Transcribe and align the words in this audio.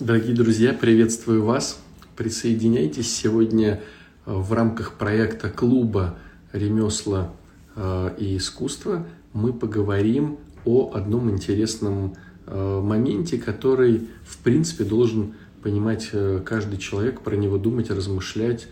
Дорогие 0.00 0.34
друзья, 0.34 0.72
приветствую 0.72 1.44
вас. 1.44 1.78
Присоединяйтесь 2.16 3.14
сегодня 3.14 3.82
э, 4.24 4.32
в 4.32 4.50
рамках 4.54 4.94
проекта 4.94 5.50
клуба 5.50 6.16
«Ремесла 6.54 7.34
э, 7.76 8.14
и 8.16 8.38
искусство». 8.38 9.06
Мы 9.34 9.52
поговорим 9.52 10.38
о 10.64 10.92
одном 10.94 11.30
интересном 11.30 12.14
э, 12.46 12.80
моменте, 12.82 13.36
который, 13.36 14.08
в 14.24 14.38
принципе, 14.38 14.84
должен 14.84 15.34
понимать 15.62 16.10
каждый 16.46 16.78
человек, 16.78 17.20
про 17.20 17.36
него 17.36 17.58
думать, 17.58 17.90
размышлять 17.90 18.68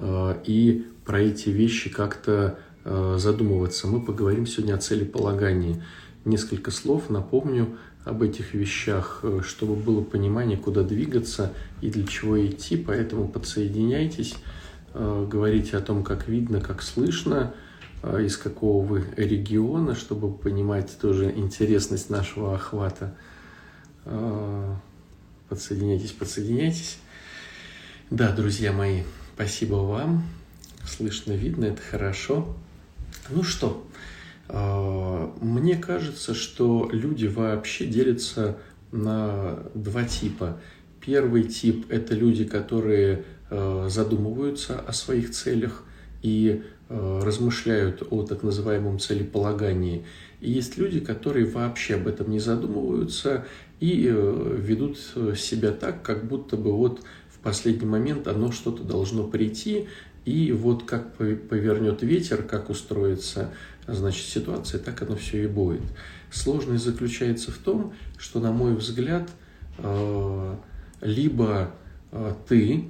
и 0.00 0.86
про 1.04 1.20
эти 1.20 1.48
вещи 1.48 1.90
как-то 1.90 2.60
задумываться. 2.84 3.88
Мы 3.88 4.00
поговорим 4.00 4.46
сегодня 4.46 4.74
о 4.74 4.78
целеполагании. 4.78 5.82
Несколько 6.24 6.70
слов 6.70 7.10
напомню– 7.10 7.76
об 8.08 8.22
этих 8.22 8.54
вещах, 8.54 9.20
э, 9.22 9.40
чтобы 9.44 9.76
было 9.76 10.02
понимание, 10.02 10.56
куда 10.56 10.82
двигаться 10.82 11.52
и 11.80 11.90
для 11.90 12.06
чего 12.06 12.44
идти. 12.44 12.76
Поэтому 12.76 13.28
подсоединяйтесь, 13.28 14.34
э, 14.94 15.26
говорите 15.30 15.76
о 15.76 15.80
том, 15.80 16.02
как 16.02 16.26
видно, 16.26 16.60
как 16.60 16.82
слышно, 16.82 17.54
э, 18.02 18.24
из 18.24 18.36
какого 18.36 18.84
вы 18.84 19.04
региона, 19.16 19.94
чтобы 19.94 20.32
понимать 20.32 20.98
тоже 21.00 21.30
интересность 21.30 22.10
нашего 22.10 22.54
охвата. 22.54 23.14
Подсоединяйтесь, 25.50 26.12
подсоединяйтесь. 26.12 26.98
Да, 28.10 28.32
друзья 28.32 28.72
мои, 28.72 29.02
спасибо 29.34 29.74
вам. 29.74 30.22
Слышно, 30.86 31.32
видно, 31.32 31.66
это 31.66 31.82
хорошо. 31.82 32.56
Ну 33.28 33.42
что, 33.42 33.86
мне 34.50 35.76
кажется, 35.76 36.34
что 36.34 36.88
люди 36.90 37.26
вообще 37.26 37.86
делятся 37.86 38.56
на 38.92 39.58
два 39.74 40.04
типа. 40.04 40.60
Первый 41.04 41.44
тип– 41.44 41.86
это 41.90 42.14
люди, 42.14 42.44
которые 42.44 43.24
а, 43.50 43.88
задумываются 43.88 44.78
о 44.80 44.92
своих 44.92 45.30
целях 45.30 45.84
и 46.22 46.62
а, 46.88 47.22
размышляют 47.24 48.02
о 48.10 48.22
так 48.24 48.42
называемом 48.42 48.98
целеполагании. 48.98 50.04
И 50.40 50.50
есть 50.50 50.76
люди, 50.76 51.00
которые 51.00 51.46
вообще 51.46 51.94
об 51.94 52.06
этом 52.06 52.30
не 52.30 52.38
задумываются 52.38 53.46
и 53.80 54.12
ведут 54.12 54.98
себя 55.36 55.70
так, 55.70 56.02
как 56.02 56.26
будто 56.26 56.56
бы 56.56 56.72
вот 56.72 57.02
в 57.30 57.38
последний 57.38 57.86
момент 57.86 58.26
оно 58.26 58.50
что-то 58.52 58.82
должно 58.82 59.24
прийти, 59.24 59.88
и 60.24 60.52
вот 60.52 60.82
как 60.82 61.14
повернет 61.14 62.02
ветер, 62.02 62.42
как 62.42 62.70
устроится 62.70 63.52
значит, 63.94 64.26
ситуация, 64.26 64.80
так 64.80 65.00
оно 65.02 65.16
все 65.16 65.44
и 65.44 65.46
будет. 65.46 65.82
Сложность 66.30 66.84
заключается 66.84 67.50
в 67.50 67.58
том, 67.58 67.94
что, 68.18 68.40
на 68.40 68.52
мой 68.52 68.74
взгляд, 68.74 69.28
э, 69.78 70.56
либо 71.00 71.74
э, 72.12 72.34
ты 72.48 72.84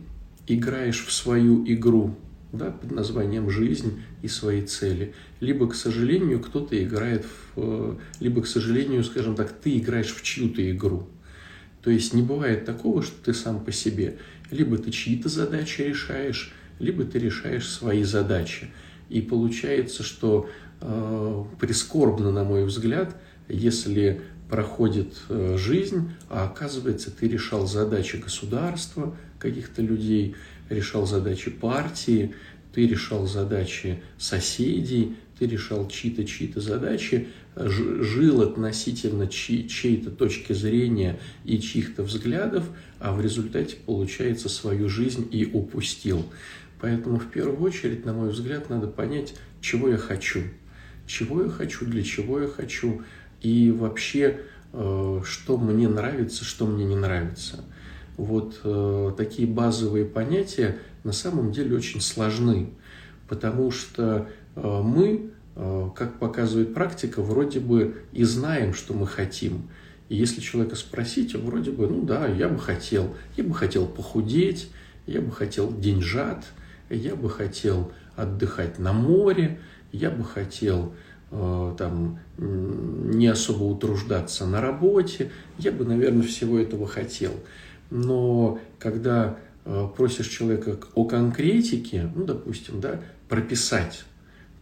играешь 0.46 1.04
в 1.04 1.12
свою 1.12 1.64
игру 1.66 2.16
да, 2.52 2.70
под 2.70 2.90
названием 2.90 3.50
«Жизнь» 3.50 4.02
и 4.22 4.28
свои 4.28 4.62
цели, 4.62 5.14
либо, 5.40 5.68
к 5.68 5.74
сожалению, 5.74 6.40
кто-то 6.40 6.82
играет 6.82 7.24
в... 7.24 7.52
Э, 7.56 7.96
либо, 8.20 8.42
к 8.42 8.46
сожалению, 8.46 9.04
скажем 9.04 9.36
так, 9.36 9.52
ты 9.52 9.78
играешь 9.78 10.14
в 10.14 10.22
чью-то 10.22 10.68
игру. 10.70 11.08
То 11.82 11.90
есть 11.90 12.12
не 12.12 12.22
бывает 12.22 12.64
такого, 12.64 13.02
что 13.02 13.16
ты 13.24 13.34
сам 13.34 13.64
по 13.64 13.70
себе. 13.70 14.18
Либо 14.50 14.78
ты 14.78 14.90
чьи-то 14.90 15.28
задачи 15.28 15.82
решаешь, 15.82 16.52
либо 16.78 17.04
ты 17.04 17.18
решаешь 17.18 17.68
свои 17.68 18.02
задачи. 18.02 18.70
И 19.08 19.20
получается, 19.20 20.02
что 20.02 20.48
прискорбно, 21.58 22.30
на 22.30 22.44
мой 22.44 22.64
взгляд, 22.64 23.16
если 23.48 24.20
проходит 24.48 25.14
э, 25.28 25.56
жизнь, 25.58 26.10
а 26.28 26.44
оказывается, 26.44 27.10
ты 27.10 27.28
решал 27.28 27.66
задачи 27.66 28.16
государства, 28.16 29.16
каких-то 29.38 29.82
людей, 29.82 30.34
решал 30.70 31.06
задачи 31.06 31.50
партии, 31.50 32.34
ты 32.72 32.86
решал 32.86 33.26
задачи 33.26 34.00
соседей, 34.18 35.16
ты 35.38 35.46
решал 35.46 35.88
чьи-то, 35.88 36.24
чьи-то 36.24 36.60
задачи, 36.60 37.28
жил 37.56 38.42
относительно 38.42 39.26
чьей- 39.26 39.68
чьей-то 39.68 40.10
точки 40.10 40.52
зрения 40.52 41.18
и 41.44 41.60
чьих-то 41.60 42.02
взглядов, 42.02 42.68
а 43.00 43.12
в 43.12 43.20
результате, 43.20 43.76
получается, 43.84 44.48
свою 44.48 44.88
жизнь 44.88 45.28
и 45.30 45.44
упустил. 45.44 46.24
Поэтому 46.80 47.18
в 47.18 47.26
первую 47.30 47.60
очередь, 47.60 48.04
на 48.04 48.12
мой 48.12 48.30
взгляд, 48.30 48.70
надо 48.70 48.86
понять, 48.86 49.34
чего 49.60 49.88
я 49.88 49.96
хочу. 49.96 50.42
Чего 51.08 51.44
я 51.44 51.48
хочу, 51.48 51.86
для 51.86 52.02
чего 52.02 52.38
я 52.38 52.48
хочу, 52.48 53.02
и 53.40 53.70
вообще, 53.70 54.40
э, 54.74 55.20
что 55.24 55.56
мне 55.56 55.88
нравится, 55.88 56.44
что 56.44 56.66
мне 56.66 56.84
не 56.84 56.96
нравится. 56.96 57.64
Вот 58.18 58.60
э, 58.62 59.12
такие 59.16 59.48
базовые 59.48 60.04
понятия 60.04 60.76
на 61.04 61.12
самом 61.12 61.50
деле 61.50 61.74
очень 61.76 62.02
сложны, 62.02 62.74
потому 63.26 63.70
что 63.70 64.28
э, 64.54 64.82
мы, 64.84 65.30
как 65.96 66.20
показывает 66.20 66.72
практика, 66.72 67.20
вроде 67.20 67.58
бы 67.58 68.02
и 68.12 68.22
знаем, 68.22 68.74
что 68.74 68.94
мы 68.94 69.08
хотим. 69.08 69.68
И 70.08 70.14
если 70.14 70.40
человека 70.40 70.76
спросить, 70.76 71.34
вроде 71.34 71.72
бы, 71.72 71.88
ну 71.88 72.02
да, 72.02 72.28
я 72.28 72.48
бы 72.48 72.60
хотел, 72.60 73.16
я 73.36 73.42
бы 73.42 73.54
хотел 73.54 73.86
похудеть, 73.86 74.70
я 75.06 75.20
бы 75.20 75.32
хотел 75.32 75.76
деньжат– 75.76 76.44
я 76.90 77.14
бы 77.14 77.28
хотел 77.28 77.92
отдыхать 78.16 78.78
на 78.78 78.92
море, 78.92 79.60
я 79.92 80.10
бы 80.10 80.24
хотел 80.24 80.94
э, 81.30 81.74
там 81.78 82.18
не 82.36 83.26
особо 83.26 83.64
утруждаться 83.64 84.46
на 84.46 84.60
работе, 84.60 85.30
я 85.58 85.72
бы, 85.72 85.84
наверное, 85.84 86.26
всего 86.26 86.58
этого 86.58 86.86
хотел. 86.86 87.32
Но 87.90 88.60
когда 88.78 89.38
э, 89.64 89.88
просишь 89.96 90.28
человека 90.28 90.78
о 90.94 91.04
конкретике, 91.04 92.10
ну, 92.14 92.24
допустим, 92.24 92.80
да, 92.80 93.00
прописать, 93.28 94.04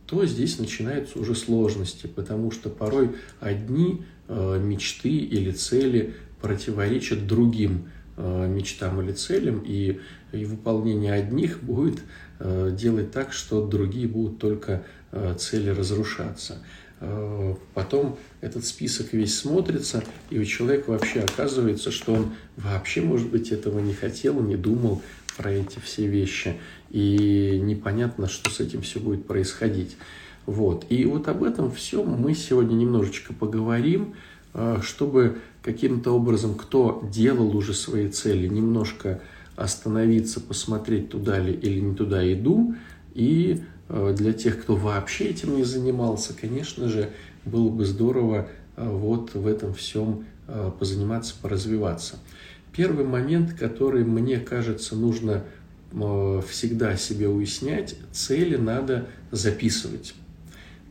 то 0.06 0.24
здесь 0.24 0.58
начинаются 0.58 1.18
уже 1.18 1.34
сложности, 1.34 2.06
потому 2.06 2.52
что 2.52 2.70
порой 2.70 3.16
одни 3.40 4.04
э, 4.28 4.60
мечты 4.62 5.10
или 5.10 5.50
цели 5.50 6.14
противоречат 6.40 7.26
другим 7.26 7.88
мечтам 8.18 9.02
или 9.02 9.12
целям, 9.12 9.62
и, 9.66 10.00
и 10.32 10.44
выполнение 10.46 11.12
одних 11.12 11.62
будет 11.62 12.00
делать 12.40 13.10
так, 13.10 13.34
что 13.34 13.66
другие 13.66 14.08
будут 14.08 14.38
только 14.38 14.84
цели 15.38 15.70
разрушаться. 15.70 16.58
Потом 17.74 18.18
этот 18.40 18.64
список 18.64 19.12
весь 19.12 19.38
смотрится, 19.38 20.02
и 20.30 20.38
у 20.38 20.44
человека 20.44 20.90
вообще 20.90 21.20
оказывается, 21.20 21.90
что 21.90 22.14
он 22.14 22.32
вообще, 22.56 23.02
может 23.02 23.28
быть, 23.28 23.52
этого 23.52 23.80
не 23.80 23.92
хотел, 23.92 24.40
не 24.40 24.56
думал 24.56 25.02
про 25.36 25.52
эти 25.52 25.78
все 25.78 26.06
вещи, 26.06 26.56
и 26.90 27.60
непонятно, 27.62 28.28
что 28.28 28.50
с 28.50 28.60
этим 28.60 28.80
все 28.80 28.98
будет 28.98 29.26
происходить. 29.26 29.98
Вот. 30.46 30.86
И 30.88 31.04
вот 31.04 31.28
об 31.28 31.42
этом 31.42 31.70
все 31.70 32.02
мы 32.02 32.34
сегодня 32.34 32.74
немножечко 32.74 33.34
поговорим, 33.34 34.14
чтобы 34.80 35.38
каким-то 35.62 36.12
образом, 36.12 36.54
кто 36.54 37.06
делал 37.12 37.54
уже 37.54 37.74
свои 37.74 38.08
цели, 38.08 38.46
немножко 38.46 39.20
остановиться, 39.54 40.40
посмотреть, 40.40 41.10
туда 41.10 41.38
ли 41.38 41.52
или 41.52 41.80
не 41.80 41.94
туда 41.94 42.32
иду. 42.32 42.74
И 43.14 43.60
э, 43.60 43.64
для 43.88 44.32
тех, 44.32 44.62
кто 44.62 44.74
вообще 44.74 45.26
этим 45.26 45.56
не 45.56 45.64
занимался, 45.64 46.34
конечно 46.34 46.88
же, 46.88 47.10
было 47.44 47.68
бы 47.68 47.84
здорово 47.84 48.48
э, 48.76 48.88
вот 48.88 49.34
в 49.34 49.46
этом 49.46 49.72
всем 49.74 50.24
э, 50.48 50.70
позаниматься, 50.78 51.34
поразвиваться. 51.40 52.16
Первый 52.72 53.06
момент, 53.06 53.54
который, 53.54 54.04
мне 54.04 54.38
кажется, 54.38 54.96
нужно 54.96 55.44
всегда 56.48 56.96
себе 56.96 57.28
уяснять, 57.28 57.94
цели 58.12 58.56
надо 58.56 59.06
записывать. 59.30 60.14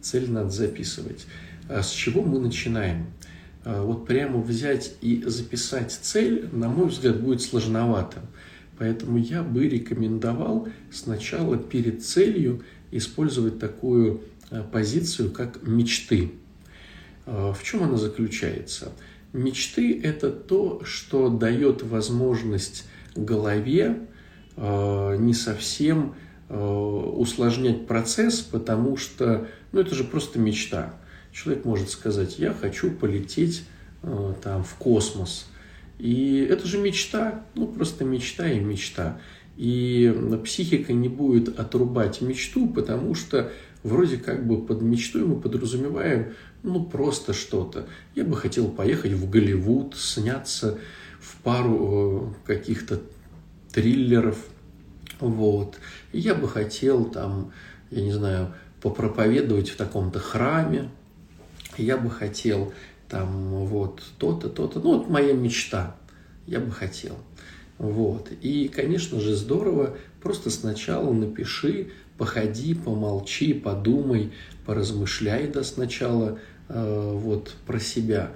Цели 0.01 0.25
надо 0.27 0.49
записывать. 0.49 1.27
А 1.69 1.83
с 1.83 1.91
чего 1.91 2.23
мы 2.23 2.39
начинаем? 2.39 3.07
Вот 3.65 4.07
прямо 4.07 4.39
взять 4.39 4.93
и 5.01 5.21
записать 5.25 5.91
цель, 5.91 6.49
на 6.51 6.69
мой 6.69 6.87
взгляд, 6.87 7.21
будет 7.21 7.41
сложновато. 7.41 8.21
Поэтому 8.79 9.17
я 9.17 9.43
бы 9.43 9.67
рекомендовал 9.67 10.67
сначала 10.91 11.57
перед 11.57 12.03
целью 12.03 12.63
использовать 12.91 13.59
такую 13.59 14.21
а, 14.51 14.63
позицию, 14.63 15.31
как 15.31 15.63
мечты. 15.63 16.31
А, 17.25 17.53
в 17.53 17.63
чем 17.63 17.83
она 17.83 17.97
заключается? 17.97 18.91
Мечты– 19.33 19.99
это 20.03 20.31
то, 20.31 20.81
что 20.85 21.29
дает 21.29 21.83
возможность 21.83 22.85
голове 23.15 23.99
не 24.57 25.33
совсем 25.33 26.15
усложнять 26.47 27.85
процесс, 27.85 28.39
потому 28.39 28.95
что 28.95 29.49
ну, 29.75 29.81
это 29.81 29.93
же 29.93 30.05
просто 30.05 30.39
мечта. 30.39 30.93
Человек 31.33 31.65
может 31.65 31.89
сказать, 31.89 32.39
я 32.39 32.53
хочу 32.53 32.91
полететь 32.91 33.65
э, 34.03 34.33
там, 34.41 34.63
в 34.63 34.75
космос. 34.75 35.47
И 35.99 36.47
это 36.49 36.65
же 36.65 36.77
мечта, 36.77 37.43
ну 37.55 37.67
просто 37.67 38.05
мечта 38.05 38.49
и 38.49 38.61
мечта. 38.61 39.19
И 39.57 40.13
психика 40.43 40.91
не 40.93 41.07
будет 41.07 41.59
отрубать 41.59 42.21
мечту, 42.21 42.67
потому 42.67 43.15
что 43.15 43.51
вроде 43.83 44.17
как 44.17 44.45
бы 44.45 44.65
под 44.65 44.81
мечтой 44.81 45.23
мы 45.23 45.39
подразумеваем, 45.39 46.33
ну 46.63 46.83
просто 46.83 47.33
что-то. 47.33 47.87
Я 48.15 48.25
бы 48.25 48.35
хотел 48.35 48.69
поехать 48.69 49.13
в 49.13 49.29
Голливуд, 49.29 49.95
сняться 49.95 50.79
в 51.21 51.37
пару 51.41 52.35
каких-то 52.45 52.99
триллеров, 53.71 54.37
вот. 55.19 55.77
Я 56.11 56.35
бы 56.35 56.47
хотел 56.47 57.05
там, 57.05 57.51
я 57.91 58.01
не 58.01 58.11
знаю, 58.11 58.53
попроповедовать 58.81 59.69
в 59.69 59.77
таком-то 59.77 60.19
храме, 60.19 60.89
я 61.77 61.97
бы 61.97 62.09
хотел 62.09 62.73
там 63.09 63.65
вот 63.65 64.03
то-то, 64.17 64.49
то-то, 64.49 64.79
ну 64.79 64.97
вот 64.97 65.09
моя 65.09 65.33
мечта, 65.33 65.95
я 66.45 66.59
бы 66.59 66.71
хотел. 66.71 67.15
Вот. 67.77 68.31
И, 68.41 68.69
конечно 68.73 69.19
же, 69.19 69.35
здорово, 69.35 69.97
просто 70.21 70.49
сначала 70.49 71.11
напиши, 71.11 71.89
походи, 72.17 72.73
помолчи, 72.73 73.53
подумай, 73.53 74.31
поразмышляй 74.65 75.47
да 75.47 75.63
сначала 75.63 76.39
э, 76.69 77.11
вот 77.13 77.53
про 77.65 77.79
себя. 77.79 78.31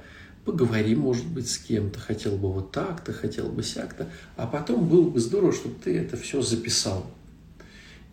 Поговори, 0.46 0.96
может 0.96 1.28
быть, 1.28 1.50
с 1.50 1.58
кем-то, 1.58 2.00
хотел 2.00 2.36
бы 2.36 2.52
вот 2.52 2.72
так-то, 2.72 3.14
хотел 3.14 3.50
бы 3.50 3.64
сяк-то, 3.64 4.10
а 4.36 4.48
потом 4.48 4.88
было 4.88 5.10
бы 5.10 5.20
здорово, 5.20 5.54
чтобы 5.54 5.76
ты 5.84 5.98
это 5.98 6.18
все 6.18 6.42
записал. 6.42 7.06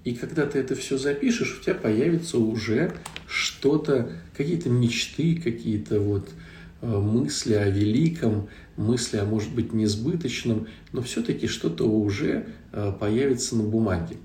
И 0.04 0.14
когда 0.14 0.46
ты 0.46 0.60
это 0.60 0.76
все 0.76 0.98
запишешь, 0.98 1.58
у 1.58 1.64
тебя 1.64 1.74
появится 1.74 2.38
уже 2.38 2.92
что-то, 3.26 4.12
какие-то 4.36 4.68
мечты, 4.68 5.40
какие-то 5.42 5.98
вот 5.98 6.28
э, 6.28 6.45
мысли 6.86 7.54
о 7.54 7.68
великом, 7.68 8.48
мысли 8.76 9.16
о, 9.18 9.24
может 9.24 9.54
быть, 9.54 9.72
несбыточном, 9.72 10.68
но 10.92 11.02
все-таки 11.02 11.46
что-то 11.46 11.88
уже 11.88 12.46
э, 12.72 12.92
появится 12.98 13.56
на 13.56 13.62
бумаге. 13.62 14.16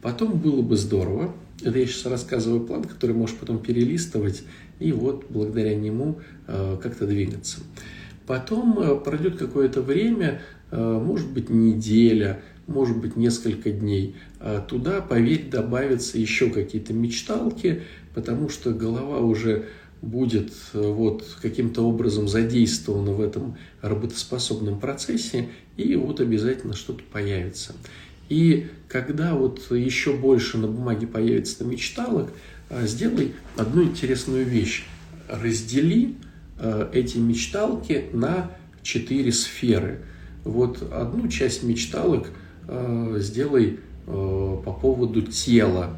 Потом 0.00 0.38
было 0.38 0.62
бы 0.62 0.76
здорово, 0.76 1.34
это 1.62 1.78
я 1.78 1.86
сейчас 1.86 2.06
рассказываю 2.06 2.66
план, 2.66 2.84
который 2.84 3.14
можешь 3.14 3.36
потом 3.36 3.60
перелистывать 3.60 4.42
и 4.80 4.92
вот 4.92 5.26
благодаря 5.28 5.74
нему 5.76 6.18
э, 6.48 6.76
как-то 6.82 7.06
двигаться. 7.06 7.60
Потом 8.26 9.02
пройдет 9.02 9.36
какое-то 9.36 9.82
время, 9.82 10.40
может 10.70 11.28
быть, 11.30 11.50
неделя, 11.50 12.40
может 12.68 12.96
быть, 12.96 13.16
несколько 13.16 13.72
дней. 13.72 14.14
Туда, 14.68 15.00
поверь, 15.00 15.48
добавятся 15.50 16.18
еще 16.18 16.48
какие-то 16.48 16.94
мечталки, 16.94 17.82
потому 18.14 18.48
что 18.48 18.70
голова 18.70 19.18
уже 19.18 19.66
будет 20.02 20.52
э, 20.74 20.80
вот 20.80 21.24
каким-то 21.40 21.82
образом 21.82 22.28
задействована 22.28 23.12
в 23.12 23.20
этом 23.20 23.56
работоспособном 23.80 24.80
процессе, 24.80 25.48
и 25.76 25.94
вот 25.94 26.20
обязательно 26.20 26.74
что-то 26.74 27.04
появится. 27.10 27.72
И 28.28 28.66
когда 28.88 29.34
вот 29.34 29.70
еще 29.70 30.14
больше 30.14 30.58
на 30.58 30.66
бумаге 30.66 31.06
появится 31.06 31.64
мечталок, 31.64 32.30
э, 32.68 32.86
сделай 32.86 33.32
одну 33.56 33.84
интересную 33.84 34.44
вещь. 34.44 34.84
Раздели 35.28 36.16
э, 36.58 36.90
эти 36.92 37.18
мечталки 37.18 38.06
на 38.12 38.50
четыре 38.82 39.30
сферы. 39.30 40.00
Вот 40.44 40.82
одну 40.92 41.28
часть 41.28 41.62
мечталок– 41.62 42.28
сделай 43.18 43.80
по 44.06 44.78
поводу 44.80 45.22
тела. 45.22 45.96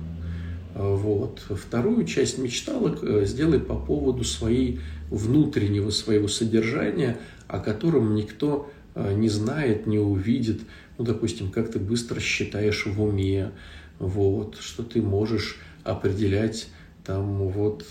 Э, 0.74 0.94
вот. 0.94 1.40
Вторую 1.50 2.04
часть 2.04 2.38
мечталок 2.38 2.98
сделай 3.26 3.60
по 3.60 3.76
поводу 3.76 4.24
своей 4.24 4.80
внутреннего 5.10 5.90
своего 5.90 6.28
содержания, 6.28 7.18
о 7.48 7.58
котором 7.58 8.14
никто 8.14 8.70
не 8.96 9.28
знает, 9.28 9.86
не 9.86 9.98
увидит. 9.98 10.60
Ну, 10.98 11.04
допустим, 11.04 11.50
как 11.50 11.70
ты 11.70 11.80
быстро 11.80 12.20
считаешь 12.20 12.86
в 12.86 13.02
уме, 13.02 13.50
вот, 13.98 14.56
что 14.60 14.84
ты 14.84 15.02
можешь 15.02 15.58
определять 15.82 16.68
там 17.04 17.48
вот 17.48 17.84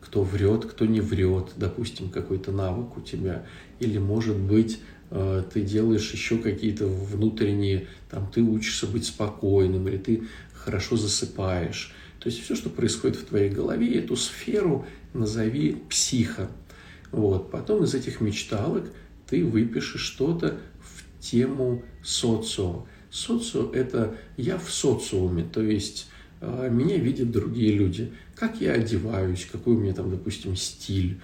кто 0.00 0.22
врет, 0.22 0.64
кто 0.64 0.86
не 0.86 1.02
врет, 1.02 1.52
допустим, 1.56 2.08
какой-то 2.08 2.52
навык 2.52 2.96
у 2.96 3.00
тебя. 3.02 3.44
Или, 3.80 3.98
может 3.98 4.36
быть, 4.36 4.80
Э, 5.10 5.44
ты 5.52 5.62
делаешь 5.62 6.12
еще 6.12 6.38
какие-то 6.38 6.86
внутренние, 6.86 7.86
там, 8.10 8.28
ты 8.32 8.42
учишься 8.42 8.86
быть 8.88 9.06
спокойным, 9.06 9.86
или 9.88 9.96
ты 9.96 10.22
хорошо 10.64 10.96
засыпаешь. 10.96 11.92
То 12.20 12.28
есть 12.28 12.42
все, 12.42 12.54
что 12.54 12.70
происходит 12.70 13.16
в 13.16 13.26
твоей 13.26 13.50
голове, 13.50 13.98
эту 13.98 14.16
сферу 14.16 14.86
назови 15.12 15.82
психо. 15.90 16.50
Вот. 17.12 17.50
Потом 17.50 17.84
из 17.84 17.94
этих 17.94 18.20
мечталок 18.20 18.90
ты 19.28 19.44
выпишешь 19.44 20.00
что-то 20.00 20.58
в 20.80 21.20
тему 21.20 21.82
социо. 22.02 22.86
Социо– 23.10 23.70
это 23.72 24.16
я 24.36 24.58
в 24.58 24.70
социуме, 24.70 25.44
то 25.44 25.62
есть 25.62 26.08
э, 26.40 26.68
меня 26.68 26.96
видят 26.96 27.30
другие 27.30 27.72
люди, 27.72 28.12
как 28.34 28.60
я 28.60 28.72
одеваюсь, 28.72 29.46
какой 29.50 29.74
у 29.74 29.78
меня 29.78 29.92
там, 29.92 30.10
допустим, 30.10 30.56
стиль, 30.56 31.20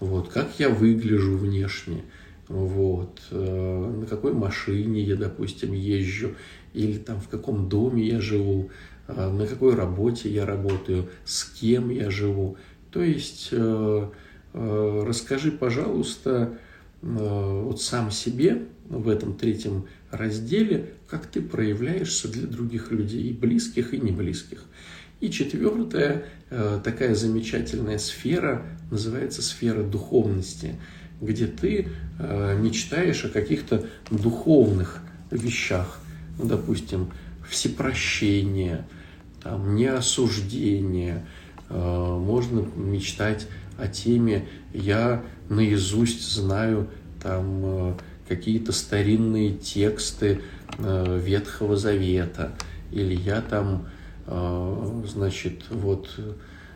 вот, 0.00 0.30
как 0.30 0.58
я 0.58 0.70
выгляжу 0.70 1.36
внешне– 1.36 2.02
вот, 2.48 3.22
э, 3.30 3.92
на 4.00 4.06
какой 4.06 4.32
машине 4.32 5.02
я, 5.02 5.16
допустим, 5.16 5.72
езжу, 5.72 6.34
или 6.74 6.98
там 6.98 7.20
в 7.20 7.28
каком 7.28 7.68
доме 7.68 8.06
я 8.06 8.20
живу, 8.20 8.70
э, 9.08 9.30
на 9.30 9.46
какой 9.46 9.74
работе 9.74 10.28
я 10.28 10.44
работаю, 10.44 11.08
с 11.24 11.44
кем 11.44 11.90
я 11.90 12.10
живу. 12.10 12.56
То 12.90 13.02
есть 13.02 13.48
э, 13.52 14.08
расскажи, 14.52 15.50
пожалуйста, 15.50 16.58
вот 17.02 17.82
сам 17.82 18.10
себе 18.10 18.62
в 18.88 19.08
этом 19.08 19.34
третьем 19.34 19.86
разделе, 20.10 20.92
как 21.08 21.26
ты 21.26 21.42
проявляешься 21.42 22.28
для 22.28 22.46
других 22.46 22.92
людей, 22.92 23.24
и 23.24 23.32
близких, 23.32 23.92
и 23.92 23.98
неблизких. 23.98 24.64
И 25.20 25.28
четвертая 25.28 26.24
такая 26.84 27.16
замечательная 27.16 27.98
сфера 27.98 28.62
называется 28.90 29.42
сфера 29.42 29.82
духовности– 29.82 30.76
где 31.20 31.46
ты 31.46 31.88
э, 32.18 32.58
мечтаешь 32.58 33.24
о 33.24 33.28
каких-то 33.28 33.86
духовных 34.10 35.00
вещах, 35.30 35.98
ну, 36.38 36.46
допустим, 36.46 37.10
всепрощение, 37.48 38.86
там, 39.42 39.74
неосуждение, 39.74 41.26
э, 41.68 42.18
можно 42.18 42.66
мечтать 42.76 43.46
о 43.78 43.88
теме 43.88 44.48
«я 44.72 45.22
наизусть 45.48 46.32
знаю 46.32 46.88
там 47.22 47.60
э, 47.64 47.94
какие-то 48.28 48.72
старинные 48.72 49.52
тексты 49.52 50.40
Ветхого 50.78 51.76
Завета», 51.76 52.52
или 52.90 53.14
«я 53.14 53.42
там, 53.42 53.86
значит, 54.26 55.64
вот 55.70 56.08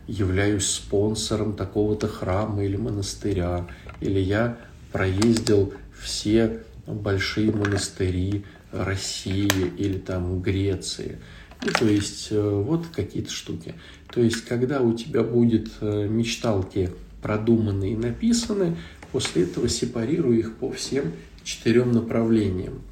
являюсь 0.09 0.67
спонсором 0.67 1.55
такого-то 1.55 2.09
храма 2.09 2.65
или 2.65 2.77
монастыря, 2.77 3.67
или 4.01 4.21
я 4.21 4.59
проездил 4.93 5.75
все 5.99 6.61
большие 6.87 7.53
монастыри 7.53 8.45
России 8.73 9.73
или 9.77 9.99
там 9.99 10.41
Греции. 10.41 11.19
Ну, 11.65 11.73
то 11.73 11.87
есть 11.87 12.29
э, 12.31 12.41
вот 12.41 12.87
какие-то 12.95 13.31
штуки. 13.31 13.75
То 14.13 14.21
есть, 14.23 14.45
когда 14.45 14.81
у 14.81 14.95
тебя 14.95 15.23
будет 15.23 15.71
э, 15.81 16.07
мечталки 16.09 16.91
продуманы 17.23 17.93
и 17.93 17.97
написаны, 17.97 18.77
после 19.11 19.43
этого 19.43 19.69
сепарируй 19.69 20.39
их 20.39 20.57
по 20.57 20.71
всем 20.71 21.13
четырем 21.43 21.93
направлениям. 21.93 22.83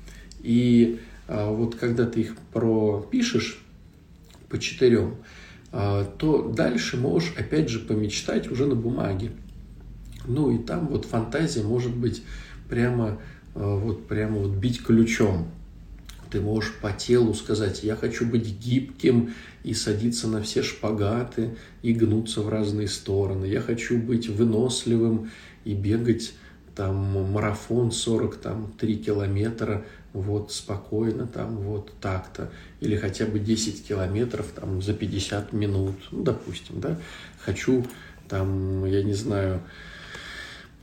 И 0.40 0.98
а, 1.28 1.50
вот 1.50 1.74
когда 1.74 2.06
ты 2.06 2.22
их 2.22 2.36
пропишешь 2.52 3.62
по 4.48 4.58
четырем, 4.58 5.16
то 5.70 6.52
дальше 6.56 6.96
можешь 6.96 7.34
опять 7.36 7.68
же 7.68 7.80
помечтать 7.80 8.50
уже 8.50 8.64
на 8.66 8.74
бумаге. 8.74 9.32
Ну 10.26 10.50
и 10.50 10.58
там 10.58 10.88
вот 10.88 11.04
фантазия 11.04 11.62
может 11.62 11.94
быть 11.94 12.22
прямо 12.68 13.18
а, 13.54 13.76
вот 13.76 14.06
прямо 14.06 14.38
вот 14.38 14.52
бить 14.52 14.82
ключом. 14.82 15.48
Ты 16.30 16.40
можешь 16.40 16.74
по 16.74 16.92
телу 16.92 17.34
сказать, 17.34 17.84
я 17.84 17.94
хочу 17.94 18.26
быть 18.26 18.58
гибким 18.58 19.32
и 19.62 19.74
садиться 19.74 20.28
на 20.28 20.42
все 20.42 20.62
шпагаты 20.62 21.56
и 21.82 21.92
гнуться 21.92 22.42
в 22.42 22.48
разные 22.48 22.88
стороны. 22.88 23.46
Я 23.46 23.60
хочу 23.60 23.96
быть 23.96 24.28
выносливым 24.28 25.30
и 25.64 25.74
бегать 25.74 26.34
там 26.74 26.96
марафон 27.32 27.90
40, 27.90 28.36
там 28.36 28.72
3 28.78 28.96
километра 28.96 29.84
вот 30.12 30.52
спокойно 30.52 31.26
там 31.26 31.56
вот 31.56 31.92
так-то, 32.00 32.50
или 32.80 32.96
хотя 32.96 33.26
бы 33.26 33.38
10 33.38 33.86
километров 33.86 34.46
там 34.54 34.82
за 34.82 34.94
50 34.94 35.52
минут, 35.52 35.96
ну, 36.10 36.22
допустим, 36.22 36.80
да, 36.80 36.98
хочу 37.38 37.84
там, 38.28 38.84
я 38.84 39.02
не 39.02 39.14
знаю, 39.14 39.60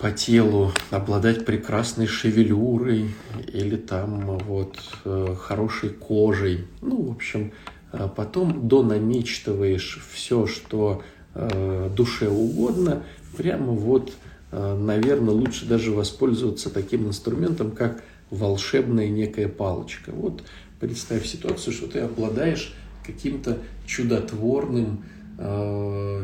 по 0.03 0.11
телу 0.11 0.73
обладать 0.91 1.45
прекрасной 1.45 2.07
шевелюрой 2.07 3.11
или 3.53 3.77
там 3.77 4.37
вот 4.39 4.77
э, 5.05 5.33
хорошей 5.39 5.91
кожей, 5.91 6.65
ну, 6.81 7.03
в 7.03 7.11
общем, 7.11 7.53
э, 7.93 8.09
потом 8.13 8.67
донамечтываешь 8.67 10.05
все, 10.11 10.45
что 10.45 11.03
э, 11.35 11.89
душе 11.95 12.27
угодно, 12.27 13.03
прямо 13.37 13.71
вот, 13.71 14.11
наверное, 14.51 15.33
лучше 15.33 15.65
даже 15.65 15.93
воспользоваться 15.93 16.69
таким 16.69 17.07
инструментом, 17.07 17.71
как 17.71 18.03
волшебная 18.29 19.07
некая 19.07 19.47
палочка. 19.47 20.11
Вот 20.11 20.43
представь 20.81 21.25
ситуацию, 21.25 21.73
что 21.73 21.87
ты 21.87 21.99
обладаешь 21.99 22.75
каким-то 23.05 23.57
чудотворным, 23.87 25.05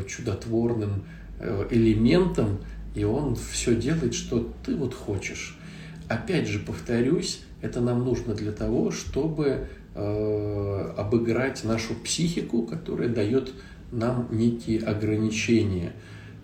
чудотворным 0.06 1.02
элементом, 1.70 2.58
и 2.94 3.04
он 3.04 3.36
все 3.36 3.74
делает, 3.74 4.14
что 4.14 4.52
ты 4.64 4.74
вот 4.76 4.94
хочешь. 4.94 5.56
опять 6.08 6.48
же, 6.48 6.58
повторюсь, 6.58 7.42
это 7.62 7.80
нам 7.80 8.04
нужно 8.04 8.34
для 8.34 8.50
того, 8.52 8.90
чтобы 8.90 9.68
э, 9.94 10.94
обыграть 10.96 11.62
нашу 11.64 11.94
психику, 11.94 12.62
которая 12.62 13.08
дает 13.08 13.52
нам 13.92 14.28
некие 14.32 14.80
ограничения. 14.80 15.92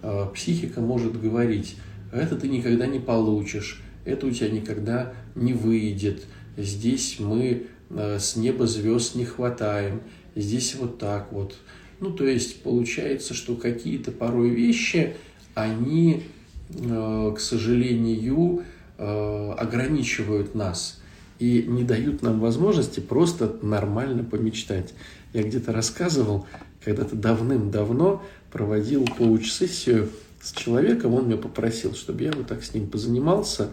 Э, 0.02 0.26
психика 0.32 0.80
может 0.80 1.20
говорить, 1.20 1.76
это 2.12 2.36
ты 2.36 2.48
никогда 2.48 2.86
не 2.86 3.00
получишь, 3.00 3.82
это 4.04 4.26
у 4.26 4.30
тебя 4.30 4.50
никогда 4.50 5.14
не 5.34 5.52
выйдет, 5.52 6.26
здесь 6.56 7.16
мы 7.18 7.66
э, 7.90 8.18
с 8.20 8.36
неба 8.36 8.66
звезд 8.66 9.16
не 9.16 9.24
хватаем, 9.24 10.02
здесь 10.36 10.76
вот 10.76 10.98
так 10.98 11.32
вот. 11.32 11.56
Ну, 11.98 12.12
то 12.12 12.26
есть 12.26 12.62
получается, 12.62 13.34
что 13.34 13.56
какие-то 13.56 14.12
порой 14.12 14.50
вещи, 14.50 15.14
они, 15.54 16.24
к 16.68 17.38
сожалению, 17.38 18.62
ограничивают 18.98 20.54
нас 20.54 21.00
и 21.38 21.64
не 21.66 21.84
дают 21.84 22.22
нам 22.22 22.40
возможности 22.40 23.00
просто 23.00 23.56
нормально 23.62 24.24
помечтать. 24.24 24.94
Я 25.32 25.42
где-то 25.42 25.72
рассказывал, 25.72 26.46
когда-то 26.84 27.14
давным-давно 27.16 28.22
проводил 28.50 29.04
коуч-сессию 29.06 30.08
с 30.40 30.52
человеком, 30.52 31.14
он 31.14 31.26
меня 31.26 31.36
попросил, 31.36 31.94
чтобы 31.94 32.22
я 32.22 32.32
вот 32.32 32.46
так 32.46 32.62
с 32.62 32.72
ним 32.72 32.88
позанимался. 32.88 33.70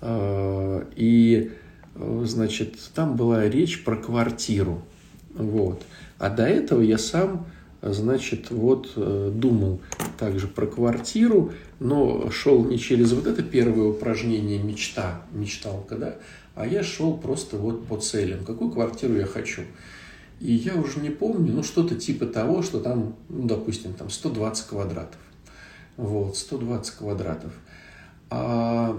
А, 0.00 0.86
и, 0.96 1.52
значит, 1.94 2.74
там 2.94 3.16
была 3.16 3.48
речь 3.48 3.84
про 3.84 3.96
квартиру. 3.96 4.82
Вот. 5.34 5.82
А 6.18 6.28
до 6.28 6.44
этого 6.44 6.82
я 6.82 6.98
сам, 6.98 7.46
значит, 7.80 8.50
вот 8.50 8.92
э, 8.96 9.32
думал 9.34 9.80
также 10.18 10.48
про 10.48 10.66
квартиру, 10.66 11.52
но 11.80 12.30
шел 12.30 12.64
не 12.64 12.78
через 12.78 13.12
вот 13.12 13.26
это 13.26 13.42
первое 13.42 13.88
упражнение 13.88 14.62
мечта, 14.62 15.22
мечталка, 15.32 15.96
да, 15.96 16.16
а 16.54 16.66
я 16.66 16.84
шел 16.84 17.16
просто 17.16 17.56
вот 17.56 17.86
по 17.86 17.96
целям, 17.96 18.44
какую 18.44 18.70
квартиру 18.70 19.16
я 19.16 19.26
хочу. 19.26 19.62
И 20.40 20.52
я 20.52 20.74
уже 20.74 21.00
не 21.00 21.10
помню, 21.10 21.54
ну 21.54 21.62
что-то 21.62 21.94
типа 21.96 22.26
того, 22.26 22.62
что 22.62 22.80
там, 22.80 23.16
ну, 23.28 23.46
допустим, 23.46 23.94
там 23.94 24.10
120 24.10 24.66
квадратов. 24.66 25.20
Вот, 25.96 26.36
120 26.36 26.94
квадратов. 26.94 27.52
А, 28.30 28.96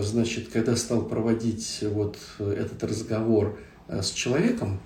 значит, 0.00 0.48
когда 0.48 0.76
стал 0.76 1.02
проводить 1.02 1.78
вот 1.82 2.18
этот 2.38 2.84
разговор 2.84 3.58
э, 3.88 4.02
с 4.02 4.10
человеком, 4.10 4.78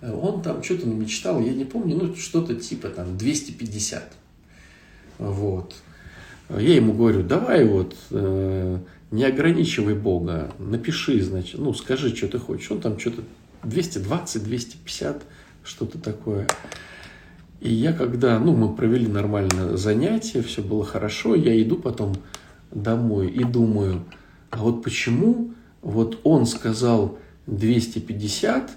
э, 0.00 0.12
он 0.12 0.42
там 0.42 0.62
что-то 0.62 0.86
мечтал, 0.86 1.40
я 1.40 1.52
не 1.52 1.64
помню, 1.64 1.96
ну 1.96 2.14
что-то 2.14 2.54
типа 2.54 2.88
там 2.88 3.16
250. 3.16 4.12
Вот. 5.18 5.74
Я 6.58 6.74
ему 6.74 6.92
говорю, 6.92 7.22
давай 7.22 7.64
вот, 7.64 7.94
э, 8.10 8.78
не 9.10 9.24
ограничивай 9.24 9.94
Бога, 9.94 10.52
напиши, 10.58 11.20
значит, 11.22 11.58
ну 11.58 11.72
скажи, 11.74 12.14
что 12.14 12.28
ты 12.28 12.38
хочешь. 12.38 12.70
Он 12.70 12.80
там 12.80 12.98
что-то 12.98 13.22
220, 13.64 14.44
250, 14.44 15.22
что-то 15.64 15.98
такое. 15.98 16.46
И 17.60 17.72
я 17.72 17.92
когда, 17.92 18.38
ну, 18.40 18.56
мы 18.56 18.74
провели 18.74 19.06
нормально 19.06 19.76
занятие, 19.76 20.42
все 20.42 20.62
было 20.62 20.84
хорошо, 20.84 21.36
я 21.36 21.60
иду 21.62 21.76
потом 21.76 22.16
домой 22.72 23.28
и 23.28 23.44
думаю, 23.44 24.04
а 24.50 24.58
вот 24.58 24.82
почему 24.82 25.54
вот 25.80 26.20
он 26.24 26.46
сказал 26.46 27.18
250, 27.46 28.70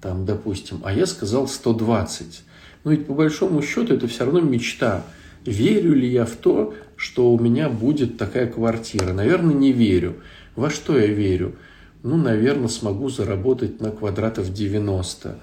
там, 0.00 0.24
допустим, 0.24 0.80
а 0.84 0.92
я 0.92 1.06
сказал 1.06 1.48
120. 1.48 2.42
Ну, 2.84 2.90
ведь 2.90 3.06
по 3.06 3.12
большому 3.12 3.60
счету 3.62 3.94
это 3.94 4.08
все 4.08 4.24
равно 4.24 4.40
мечта. 4.40 5.04
Верю 5.44 5.94
ли 5.94 6.10
я 6.10 6.24
в 6.24 6.36
то, 6.36 6.74
что 7.00 7.32
у 7.32 7.38
меня 7.38 7.68
будет 7.68 8.18
такая 8.18 8.46
квартира? 8.46 9.12
Наверное, 9.12 9.54
не 9.54 9.72
верю. 9.72 10.16
Во 10.54 10.70
что 10.70 10.98
я 10.98 11.06
верю? 11.06 11.56
Ну, 12.02 12.16
наверное, 12.16 12.68
смогу 12.68 13.08
заработать 13.08 13.80
на 13.80 13.90
квадратов 13.90 14.52
90. 14.52 15.38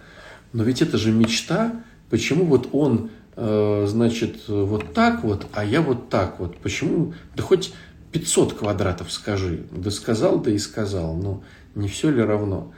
Но 0.54 0.64
ведь 0.64 0.82
это 0.82 0.98
же 0.98 1.12
мечта, 1.12 1.84
Почему 2.10 2.46
вот 2.46 2.70
он, 2.72 3.10
э, 3.36 3.86
значит, 3.88 4.48
вот 4.48 4.94
так 4.94 5.24
вот, 5.24 5.48
а 5.54 5.66
я 5.66 5.82
вот 5.82 6.10
так 6.10 6.40
вот? 6.40 6.58
Почему? 6.58 7.14
Да 7.36 7.44
хоть 7.44 7.74
500 8.12 8.54
квадратов 8.54 9.12
скажи. 9.12 9.66
Да 9.72 9.92
сказал, 9.92 10.40
да 10.40 10.52
и 10.52 10.58
сказал. 10.58 11.16
Но 11.16 11.44
не 11.76 11.90
все 11.90 12.10
ли 12.10 12.22
равно? 12.22 12.72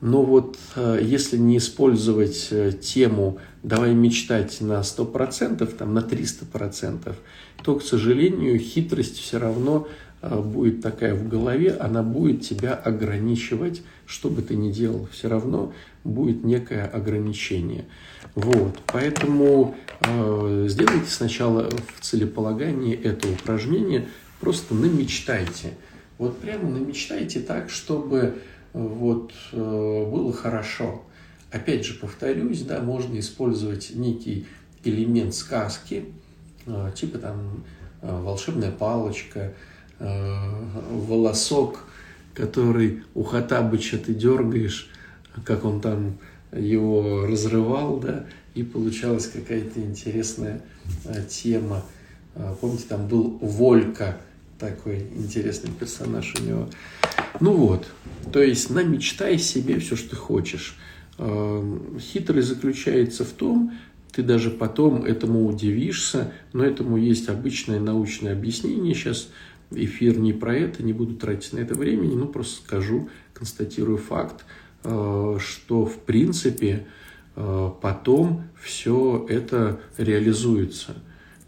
Но 0.00 0.22
вот 0.22 0.58
э, 0.74 1.00
если 1.02 1.36
не 1.36 1.58
использовать 1.58 2.48
э, 2.50 2.72
тему 2.72 3.38
«давай 3.68 3.94
мечтать 3.94 4.60
на 4.60 4.80
100%», 4.80 5.66
там, 5.66 5.94
на 5.94 6.00
300%, 6.00 7.14
то, 7.62 7.74
к 7.76 7.82
сожалению, 7.82 8.58
хитрость 8.58 9.18
все 9.18 9.38
равно 9.38 9.86
будет 10.20 10.82
такая 10.82 11.14
в 11.14 11.28
голове, 11.28 11.76
она 11.78 12.02
будет 12.02 12.42
тебя 12.42 12.74
ограничивать, 12.74 13.82
что 14.04 14.30
бы 14.30 14.42
ты 14.42 14.56
ни 14.56 14.72
делал, 14.72 15.08
все 15.12 15.28
равно 15.28 15.72
будет 16.02 16.44
некое 16.44 16.86
ограничение. 16.86 17.84
Вот, 18.34 18.78
поэтому 18.86 19.76
э, 20.00 20.66
сделайте 20.68 21.10
сначала 21.10 21.68
в 21.70 22.00
целеполагании 22.00 22.96
это 22.96 23.28
упражнение, 23.28 24.08
просто 24.40 24.74
намечтайте. 24.74 25.74
Вот 26.18 26.38
прямо 26.38 26.68
намечтайте 26.68 27.40
так, 27.40 27.70
чтобы 27.70 28.18
э, 28.18 28.32
вот 28.72 29.32
э, 29.52 29.56
было 30.10 30.32
хорошо. 30.32 31.02
Опять 31.50 31.84
же, 31.84 31.94
повторюсь, 31.94 32.62
да, 32.62 32.80
можно 32.80 33.18
использовать 33.18 33.92
некий 33.94 34.46
элемент 34.84 35.34
сказки, 35.34 36.04
э, 36.66 36.92
типа 36.94 37.18
там 37.18 37.64
э, 38.02 38.22
волшебная 38.22 38.70
палочка, 38.70 39.54
э, 39.98 40.36
волосок, 40.90 41.84
который 42.34 43.02
у 43.14 43.22
Хатабыча 43.22 43.98
ты 43.98 44.14
дергаешь, 44.14 44.90
как 45.44 45.64
он 45.64 45.80
там 45.80 46.18
его 46.52 47.26
разрывал, 47.26 47.98
да, 47.98 48.26
и 48.54 48.62
получалась 48.62 49.26
какая-то 49.26 49.80
интересная 49.80 50.62
тема. 51.28 51.82
Помните, 52.60 52.84
там 52.88 53.08
был 53.08 53.38
Волька, 53.40 54.16
такой 54.58 55.00
интересный 55.16 55.70
персонаж 55.70 56.34
у 56.38 56.42
него. 56.42 56.68
Ну 57.40 57.52
вот, 57.52 57.88
то 58.32 58.40
есть 58.42 58.70
намечтай 58.70 59.38
себе 59.38 59.78
все, 59.78 59.96
что 59.96 60.16
хочешь. 60.16 60.76
А, 61.18 61.98
хитрость 61.98 62.48
заключается 62.48 63.24
в 63.24 63.32
том, 63.32 63.72
ты 64.12 64.22
даже 64.22 64.50
потом 64.50 65.04
этому 65.04 65.46
удивишься, 65.46 66.32
но 66.52 66.64
этому 66.64 66.96
есть 66.96 67.28
обычное 67.28 67.78
научное 67.78 68.32
объяснение. 68.32 68.94
Сейчас 68.94 69.28
эфир 69.70 70.18
не 70.18 70.32
про 70.32 70.56
это, 70.56 70.82
не 70.82 70.92
буду 70.92 71.14
тратить 71.14 71.52
на 71.52 71.58
это 71.58 71.74
времени, 71.74 72.14
ну 72.14 72.26
просто 72.26 72.62
скажу, 72.64 73.10
констатирую 73.34 73.98
факт. 73.98 74.44
Э, 74.84 75.38
что 75.40 75.84
в 75.84 75.98
принципе 75.98 76.86
э, 77.34 77.70
потом 77.80 78.44
все 78.60 79.26
это 79.28 79.80
реализуется. 79.96 80.96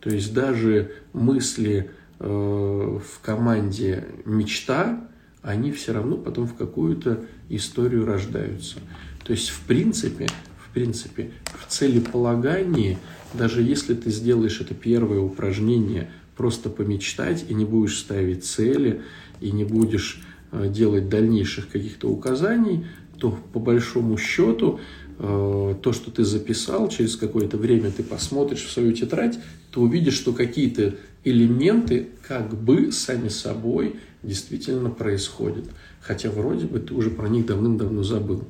То 0.01 0.11
есть 0.11 0.35
даже 0.35 0.93
мысли 1.13 1.91
э, 2.19 2.25
в 2.25 3.21
команде 3.23 4.05
мечта, 4.25 5.09
они 5.43 5.73
все 5.73 5.93
равно 5.93 6.17
потом 6.17 6.47
в 6.47 6.55
какую-то 6.55 7.25
историю 7.49 8.05
рождаются. 8.05 8.79
То 9.25 9.33
есть 9.33 9.49
в 9.49 9.61
принципе, 9.63 10.29
в 10.65 10.73
принципе, 10.73 11.33
в 11.59 11.67
целеполагании, 11.71 12.99
даже 13.35 13.63
если 13.63 13.95
ты 13.95 14.11
сделаешь 14.11 14.61
это 14.61 14.75
первое 14.75 15.21
упражнение, 15.21 16.11
просто 16.37 16.71
помечтать 16.71 17.45
и 17.49 17.55
не 17.55 17.65
будешь 17.65 17.99
ставить 17.99 18.45
цели, 18.45 19.03
и 19.41 19.51
не 19.51 19.65
будешь 19.65 20.23
делать 20.53 21.09
дальнейших 21.09 21.69
каких-то 21.69 22.09
указаний, 22.09 22.87
то 23.19 23.39
по 23.53 23.61
большому 23.61 24.17
счету 24.17 24.81
э, 25.19 25.75
то, 25.83 25.93
что 25.93 26.11
ты 26.11 26.25
записал, 26.25 26.89
через 26.89 27.17
какое-то 27.17 27.57
время 27.57 27.91
ты 27.91 28.03
посмотришь 28.03 28.65
в 28.65 28.71
свою 28.71 28.93
тетрадь, 28.93 29.39
ты 29.71 29.81
увидишь, 29.81 30.15
что 30.15 30.33
какие-то 30.33 30.97
элементы 31.23 32.09
как 32.27 32.55
бы 32.55 32.91
сами 32.91 33.29
собой 33.29 33.97
действительно 34.23 34.91
происходят. 34.91 35.65
Хотя 36.01 36.31
вроде 36.31 36.67
бы 36.67 36.81
ты 36.81 36.95
уже 36.95 37.11
про 37.11 37.29
них 37.29 37.47
давным-давно 37.47 38.03
забыл. 38.03 38.45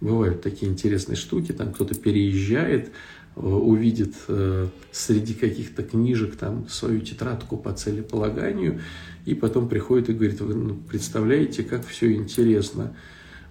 Бывают 0.00 0.42
такие 0.42 0.70
интересные 0.70 1.16
штуки, 1.16 1.52
там 1.52 1.72
кто-то 1.72 1.94
переезжает, 1.94 2.90
э, 3.36 3.40
увидит 3.40 4.14
э, 4.28 4.68
среди 4.92 5.34
каких-то 5.34 5.82
книжек 5.82 6.36
там 6.36 6.68
свою 6.68 7.00
тетрадку 7.00 7.56
по 7.56 7.72
целеполаганию, 7.72 8.80
и 9.24 9.34
потом 9.34 9.68
приходит 9.68 10.10
и 10.10 10.12
говорит, 10.12 10.40
вы 10.40 10.54
ну, 10.54 10.74
представляете, 10.74 11.62
как 11.62 11.86
все 11.86 12.12
интересно. 12.12 12.94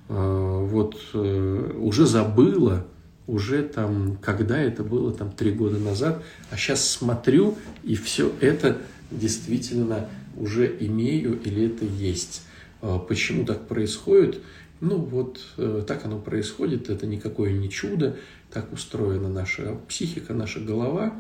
А, 0.10 0.60
вот 0.66 1.00
э, 1.14 1.72
уже 1.80 2.06
забыла, 2.06 2.86
уже 3.26 3.64
там, 3.64 4.18
когда 4.22 4.60
это 4.60 4.84
было, 4.84 5.14
там 5.14 5.32
три 5.32 5.52
года 5.52 5.80
назад, 5.80 6.24
а 6.52 6.58
сейчас 6.58 6.88
смотрю, 6.88 7.58
и 7.84 7.96
все 7.96 8.32
это 8.42 8.78
действительно 9.12 10.10
уже 10.38 10.76
имею 10.80 11.40
или 11.42 11.68
это 11.68 11.86
есть. 11.86 12.44
А, 12.82 13.00
почему 13.00 13.46
так 13.46 13.68
происходит? 13.68 14.42
Ну 14.80 14.98
вот 14.98 15.40
э, 15.58 15.84
так 15.88 16.06
оно 16.06 16.20
происходит, 16.20 16.90
это 16.90 17.08
никакое 17.08 17.54
не 17.54 17.70
чудо, 17.70 18.18
так 18.52 18.74
устроена 18.74 19.30
наша 19.30 19.78
психика, 19.88 20.34
наша 20.34 20.60
голова. 20.60 21.14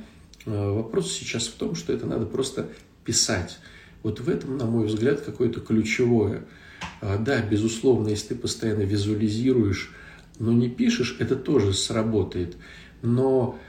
А, 0.45 0.73
вопрос 0.73 1.11
сейчас 1.11 1.47
в 1.47 1.53
том, 1.53 1.75
что 1.75 1.93
это 1.93 2.05
надо 2.05 2.25
просто 2.25 2.67
писать. 3.05 3.59
Вот 4.01 4.19
в 4.19 4.29
этом, 4.29 4.57
на 4.57 4.65
мой 4.65 4.87
взгляд, 4.87 5.21
какое-то 5.21 5.61
ключевое– 5.61 6.45
А, 7.01 7.17
да, 7.17 7.41
безусловно, 7.41 8.09
если 8.09 8.29
ты 8.29 8.35
постоянно 8.35 8.83
визуализируешь, 8.83 9.91
но 10.39 10.51
не 10.51 10.69
пишешь, 10.69 11.17
это 11.19 11.35
тоже 11.35 11.73
сработает. 11.73 12.55
Но 13.01 13.59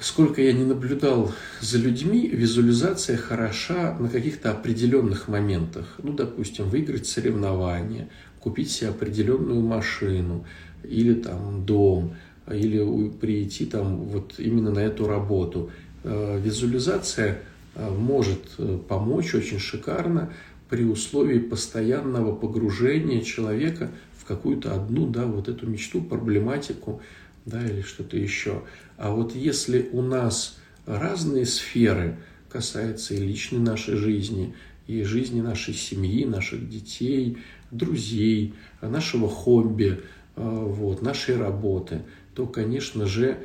сколько 0.00 0.42
я 0.42 0.52
не 0.52 0.64
наблюдал 0.64 1.32
за 1.60 1.78
людьми, 1.78 2.28
визуализация 2.28 3.16
хороша 3.16 3.96
на 3.98 4.08
каких-то 4.08 4.50
определенных 4.50 5.28
моментах. 5.28 5.96
Ну, 6.02 6.12
допустим, 6.12 6.68
выиграть 6.68 7.06
соревнование, 7.06 8.08
купить 8.40 8.70
себе 8.70 8.90
определенную 8.90 9.60
машину 9.60 10.44
или 10.84 11.14
там 11.14 11.64
дом, 11.64 12.14
или 12.50 13.08
прийти 13.08 13.66
там 13.66 14.04
вот 14.04 14.34
именно 14.38 14.70
на 14.70 14.80
эту 14.80 15.06
работу. 15.06 15.70
Э, 16.04 16.40
визуализация 16.42 17.38
э, 17.74 17.90
может 17.90 18.44
э, 18.58 18.78
помочь 18.88 19.34
очень 19.34 19.58
шикарно 19.58 20.32
при 20.68 20.84
условии 20.84 21.38
постоянного 21.38 22.34
погружения 22.34 23.20
человека 23.22 23.90
в 24.18 24.24
какую-то 24.24 24.74
одну, 24.74 25.06
да, 25.06 25.24
вот 25.24 25.48
эту 25.48 25.66
мечту, 25.66 26.02
проблематику, 26.02 27.00
да, 27.46 27.64
или 27.64 27.80
что-то 27.80 28.18
еще. 28.18 28.62
А 28.98 29.10
вот 29.10 29.34
если 29.34 29.88
у 29.92 30.02
нас 30.02 30.58
разные 30.84 31.46
сферы 31.46 32.18
касаются 32.50 33.14
и 33.14 33.18
личной 33.18 33.60
нашей 33.60 33.96
жизни, 33.96 34.54
и 34.86 35.02
жизни 35.02 35.40
нашей 35.40 35.74
семьи, 35.74 36.24
наших 36.24 36.68
детей, 36.68 37.38
друзей, 37.70 38.54
нашего 38.82 39.28
хобби, 39.28 40.00
вот, 40.36 41.02
нашей 41.02 41.36
работы, 41.36 42.02
то, 42.34 42.46
конечно 42.46 43.06
же, 43.06 43.38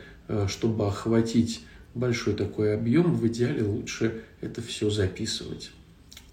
чтобы 0.48 0.88
охватить 0.88 1.62
большой 1.96 2.36
такой 2.36 2.74
объем, 2.76 3.16
в 3.16 3.28
идеале 3.28 3.64
лучше 3.64 4.24
это 4.40 4.62
все 4.62 4.90
записывать. 4.90 5.72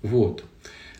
Вот. 0.02 0.44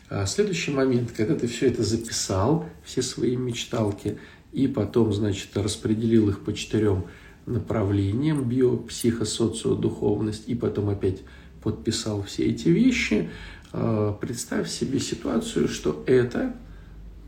А 0.09 0.25
следующий 0.25 0.71
момент, 0.71 1.11
когда 1.11 1.35
ты 1.35 1.47
все 1.47 1.67
это 1.67 1.83
записал, 1.83 2.67
все 2.83 3.01
свои 3.01 3.35
мечталки, 3.35 4.17
и 4.51 4.67
потом, 4.67 5.13
значит, 5.13 5.55
распределил 5.55 6.29
их 6.29 6.41
по 6.41 6.53
четырем 6.53 7.05
направлениям, 7.45 8.43
био, 8.43 8.77
психо, 8.77 9.25
социо, 9.25 9.75
духовность, 9.75 10.43
и 10.47 10.55
потом 10.55 10.89
опять 10.89 11.19
подписал 11.61 12.23
все 12.23 12.45
эти 12.45 12.69
вещи, 12.69 13.29
а, 13.71 14.13
представь 14.13 14.69
себе 14.69 14.99
ситуацию, 14.99 15.67
что 15.67 16.03
это 16.05 16.55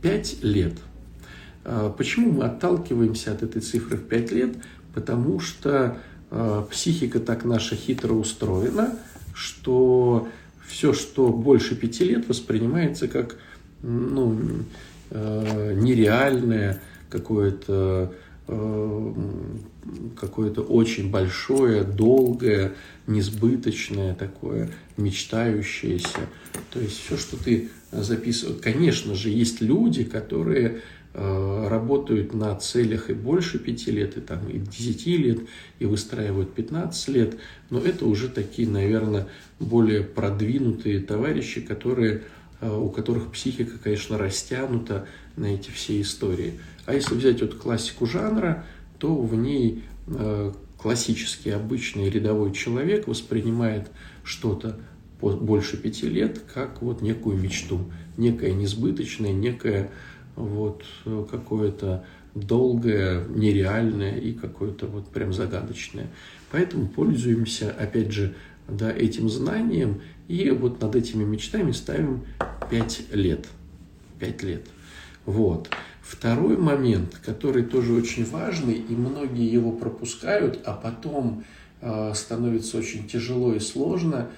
5 0.02 0.44
лет. 0.44 0.74
А, 1.64 1.90
почему 1.90 2.32
мы 2.32 2.46
отталкиваемся 2.46 3.32
от 3.32 3.44
этой 3.44 3.62
цифры 3.62 3.98
в 3.98 4.08
5 4.08 4.32
лет? 4.32 4.56
Потому 4.94 5.40
что 5.40 5.98
Э, 6.32 6.64
психика 6.72 7.20
так 7.20 7.44
наша 7.44 7.76
хитро 7.76 8.14
устроена, 8.14 8.98
что 9.34 10.30
все, 10.66 10.94
что 10.94 11.28
больше 11.28 11.76
пяти 11.76 12.06
лет, 12.06 12.28
воспринимается 12.30 13.08
как 13.10 13.36
ну, 13.84 14.38
нереальное, 15.12 16.82
какое-то 17.12 18.14
э, 18.48 19.14
какое-то 20.20 20.62
очень 20.62 21.12
большое, 21.12 21.84
долгое, 21.84 22.74
несбыточное 23.08 24.16
такое, 24.16 24.72
мечтающееся. 24.98 26.30
То 26.72 26.80
есть 26.80 27.00
все, 27.04 27.18
что 27.18 27.38
ты 27.38 27.70
записываешь. 27.92 28.62
Конечно 28.62 29.16
же, 29.16 29.30
есть 29.30 29.62
люди, 29.62 30.04
которые 30.04 30.82
Э, 31.14 31.68
работают 31.68 32.34
на 32.34 32.56
целях 32.56 33.10
и 33.10 33.14
больше 33.14 33.60
пяти 33.60 33.92
лет, 33.92 34.16
и, 34.16 34.22
там, 34.22 34.48
и 34.48 34.60
10 34.60 35.06
лет, 35.08 35.40
и 35.80 35.86
выстраивают 35.86 36.54
15 36.54 37.08
лет, 37.10 37.36
но 37.70 37.82
это 37.82 38.06
уже 38.06 38.30
такие, 38.30 38.66
наверное, 38.66 39.28
более 39.60 40.04
продвинутые 40.04 41.02
товарищи, 41.02 41.60
которые, 41.60 42.22
э, 42.62 42.74
у 42.74 42.90
которых 42.90 43.30
психика, 43.34 43.78
конечно, 43.78 44.18
растянута 44.18 45.06
на 45.36 45.48
эти 45.48 45.70
все 45.70 46.00
истории. 46.00 46.62
А 46.86 46.94
если 46.94 47.16
взять 47.16 47.42
вот 47.42 47.56
классику 47.56 48.06
жанра, 48.06 48.66
то 49.00 49.16
в 49.16 49.36
ней 49.36 49.84
э, 50.08 50.52
классический, 50.78 51.52
обычный 51.52 52.10
рядовой 52.10 52.52
человек 52.54 53.08
воспринимает 53.08 53.92
что-то 54.24 54.80
больше 55.22 55.78
пяти 55.78 56.10
лет 56.10 56.42
как 56.52 56.82
вот 56.82 57.02
некую 57.02 57.38
мечту, 57.38 57.86
некое 58.18 58.54
несбыточное, 58.54 59.34
некое 59.34 59.92
вот 60.36 60.84
э, 61.06 61.26
какое-то 61.30 62.04
долгое, 62.34 63.26
нереальное 63.28 64.18
и 64.18 64.34
какое-то 64.34 64.88
вот 64.88 65.10
прям 65.10 65.34
загадочное. 65.34 66.08
Поэтому 66.52 66.88
пользуемся, 66.88 67.72
опять 67.78 68.12
же, 68.12 68.36
да, 68.68 68.92
этим 68.92 69.30
знанием 69.30 70.02
и 70.28 70.50
вот 70.50 70.82
над 70.82 70.96
этими 70.96 71.24
мечтами 71.24 71.72
ставим 71.72 72.24
5 72.70 73.14
лет. 73.14 73.48
5 74.20 74.44
лет. 74.44 74.66
Вот. 75.26 75.70
Второй 76.02 76.58
момент, 76.58 77.20
который 77.24 77.64
тоже 77.64 77.94
очень 77.94 78.26
важный, 78.26 78.74
и 78.74 78.96
многие 78.96 79.50
его 79.52 79.72
пропускают, 79.72 80.60
а 80.66 80.74
потом 80.74 81.44
э, 81.80 82.14
становится 82.16 82.78
очень 82.78 83.08
тяжело 83.08 83.54
и 83.54 83.60
сложно, 83.60 84.30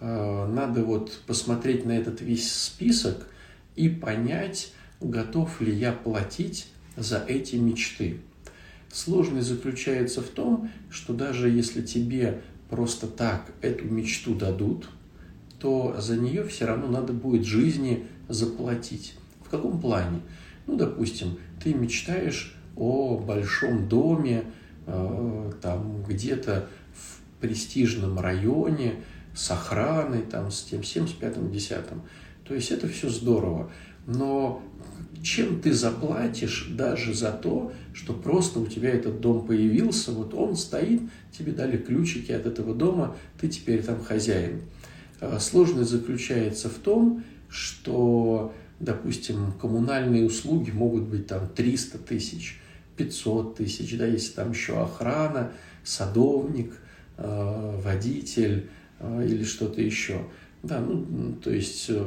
э, 0.00 0.46
надо 0.46 0.82
вот 0.82 1.20
посмотреть 1.26 1.84
на 1.84 1.92
этот 1.92 2.22
весь 2.22 2.50
список 2.52 3.26
и 3.76 3.88
понять, 3.88 4.72
готов 5.00 5.60
ли 5.60 5.72
я 5.72 5.92
платить 5.92 6.68
за 6.96 7.18
эти 7.18 7.56
мечты. 7.56 8.20
Сложность 8.92 9.48
заключается 9.48 10.22
в 10.22 10.28
том, 10.28 10.70
что 10.90 11.12
даже 11.12 11.48
если 11.48 11.82
тебе 11.82 12.42
просто 12.68 13.06
так 13.06 13.52
эту 13.60 13.84
мечту 13.84 14.34
дадут, 14.34 14.88
то 15.58 15.96
за 15.98 16.16
нее 16.16 16.44
все 16.44 16.64
равно 16.64 16.88
надо 16.88 17.12
будет 17.12 17.44
жизни 17.44 18.06
заплатить. 18.28 19.14
В 19.44 19.50
каком 19.50 19.80
плане? 19.80 20.20
Ну, 20.70 20.76
допустим, 20.76 21.36
ты 21.62 21.74
мечтаешь 21.74 22.54
о 22.76 23.18
большом 23.18 23.88
доме, 23.88 24.44
э, 24.86 25.52
там 25.60 26.04
где-то 26.04 26.68
в 26.94 27.40
престижном 27.40 28.20
районе, 28.20 28.94
с 29.34 29.50
охраной, 29.50 30.22
там, 30.22 30.52
с 30.52 30.62
тем, 30.62 30.82
всем, 30.82 31.08
с 31.08 31.12
пятым, 31.12 31.50
десятым. 31.50 32.02
То 32.46 32.54
есть 32.54 32.70
это 32.70 32.86
все 32.86 33.08
здорово. 33.08 33.72
Но 34.06 34.62
чем 35.24 35.60
ты 35.60 35.72
заплатишь 35.72 36.68
даже 36.70 37.14
за 37.14 37.32
то, 37.32 37.72
что 37.92 38.12
просто 38.12 38.60
у 38.60 38.66
тебя 38.66 38.90
этот 38.90 39.20
дом 39.20 39.44
появился, 39.44 40.12
вот 40.12 40.34
он 40.34 40.54
стоит, 40.54 41.02
тебе 41.36 41.50
дали 41.50 41.78
ключики 41.78 42.30
от 42.30 42.46
этого 42.46 42.76
дома, 42.76 43.16
ты 43.40 43.48
теперь 43.48 43.82
там 43.82 44.00
хозяин. 44.00 44.62
А, 45.20 45.40
сложность 45.40 45.90
заключается 45.90 46.68
в 46.68 46.74
том, 46.74 47.24
что, 47.48 48.54
допустим, 48.80 49.52
коммунальные 49.52 50.24
услуги 50.24 50.70
могут 50.70 51.04
быть 51.04 51.26
там 51.26 51.46
300 51.48 51.98
тысяч, 51.98 52.58
500 52.96 53.56
тысяч, 53.56 53.96
да, 53.96 54.06
если 54.06 54.32
там 54.32 54.50
еще 54.50 54.82
охрана, 54.82 55.52
садовник, 55.84 56.72
а, 57.16 57.78
водитель 57.80 58.68
а, 58.98 59.22
или 59.22 59.44
что-то 59.44 59.80
еще. 59.80 60.24
Да, 60.62 60.80
ну, 60.80 61.34
то 61.42 61.50
есть 61.50 61.86
э, 61.88 62.06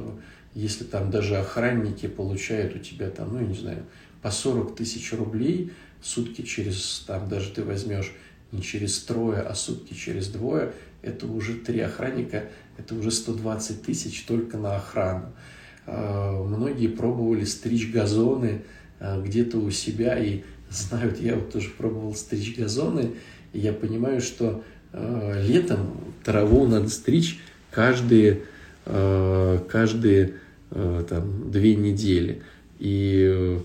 если 0.53 0.83
там 0.83 1.09
даже 1.09 1.37
охранники 1.37 2.07
получают 2.07 2.75
у 2.75 2.79
тебя 2.79 3.09
там, 3.09 3.33
ну, 3.33 3.39
я 3.39 3.47
не 3.47 3.55
знаю, 3.55 3.83
по 4.21 4.29
40 4.29 4.75
тысяч 4.75 5.11
рублей 5.13 5.71
сутки 6.03 6.43
через, 6.43 7.03
там 7.07 7.27
даже 7.27 7.49
ты 7.49 7.63
возьмешь 7.63 8.13
не 8.51 8.61
через 8.61 8.99
трое, 9.03 9.41
а 9.41 9.55
сутки 9.55 9.95
через 9.95 10.27
двое, 10.27 10.73
это 11.01 11.25
уже 11.25 11.55
три 11.55 11.79
охранника, 11.79 12.45
это 12.77 12.93
уже 12.93 13.09
120 13.09 13.81
тысяч 13.81 14.23
только 14.23 14.57
на 14.57 14.75
охрану. 14.75 15.33
А, 15.85 16.43
многие 16.43 16.87
пробовали 16.87 17.45
стричь 17.45 17.91
газоны 17.91 18.61
а, 18.99 19.21
где-то 19.21 19.57
у 19.57 19.69
себя 19.71 20.17
и 20.17 20.43
знают, 20.69 21.19
я 21.21 21.35
вот 21.35 21.51
тоже 21.51 21.69
пробовал 21.69 22.15
стричь 22.15 22.57
газоны, 22.57 23.11
и 23.53 23.59
я 23.59 23.73
понимаю, 23.73 24.21
что 24.21 24.63
а, 24.91 25.41
летом 25.41 25.97
траву 26.23 26.65
надо 26.67 26.89
стричь 26.89 27.39
каждые, 27.71 28.41
каждые 28.85 30.33
Э, 30.75 31.03
там, 31.07 31.51
две 31.51 31.75
недели. 31.75 32.41
И 32.79 33.29
э, 33.31 33.59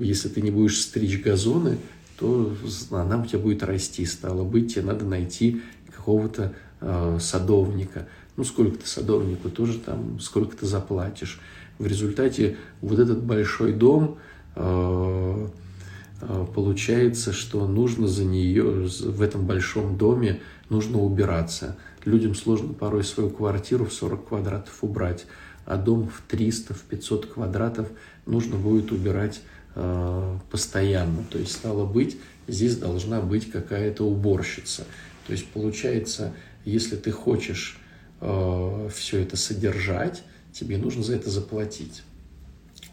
если 0.00 0.28
ты 0.28 0.40
не 0.40 0.50
будешь 0.50 0.80
стричь 0.80 1.22
газоны, 1.22 1.78
то 2.18 2.56
она 2.90 3.22
у 3.22 3.26
тебя 3.26 3.38
будет 3.38 3.62
расти. 3.62 4.04
Стало 4.04 4.42
быть, 4.42 4.74
тебе 4.74 4.86
надо 4.86 5.04
найти 5.04 5.62
какого-то 5.94 6.52
э, 6.80 7.18
садовника. 7.20 8.08
Ну, 8.40 8.44
сколько 8.44 8.78
ты 8.78 8.86
садовнику 8.86 9.50
тоже 9.50 9.78
там, 9.78 10.18
сколько 10.18 10.56
ты 10.56 10.64
заплатишь. 10.64 11.42
В 11.78 11.86
результате 11.86 12.56
вот 12.80 12.98
этот 12.98 13.22
большой 13.22 13.74
дом 13.74 14.16
э, 14.56 15.48
э, 16.22 16.46
получается, 16.54 17.34
что 17.34 17.66
нужно 17.66 18.08
за 18.08 18.24
нее, 18.24 18.62
в 18.88 19.20
этом 19.20 19.44
большом 19.44 19.98
доме 19.98 20.40
нужно 20.70 21.02
убираться. 21.02 21.76
Людям 22.06 22.34
сложно 22.34 22.72
порой 22.72 23.04
свою 23.04 23.28
квартиру 23.28 23.84
в 23.84 23.92
40 23.92 24.28
квадратов 24.28 24.72
убрать 24.80 25.26
а 25.66 25.76
дом 25.76 26.08
в 26.08 26.22
300, 26.26 26.72
в 26.72 26.80
500 26.80 27.26
квадратов 27.26 27.88
нужно 28.24 28.56
будет 28.56 28.90
убирать 28.90 29.42
э, 29.74 30.38
постоянно. 30.50 31.24
То 31.30 31.38
есть, 31.38 31.52
стало 31.52 31.84
быть, 31.84 32.16
здесь 32.48 32.78
должна 32.78 33.20
быть 33.20 33.50
какая-то 33.50 34.04
уборщица. 34.04 34.86
То 35.26 35.32
есть, 35.34 35.46
получается, 35.48 36.32
если 36.64 36.96
ты 36.96 37.10
хочешь 37.10 37.76
э, 38.20 38.88
все 38.94 39.20
это 39.20 39.36
содержать, 39.36 40.22
тебе 40.52 40.78
нужно 40.78 41.02
за 41.02 41.14
это 41.14 41.30
заплатить. 41.30 42.02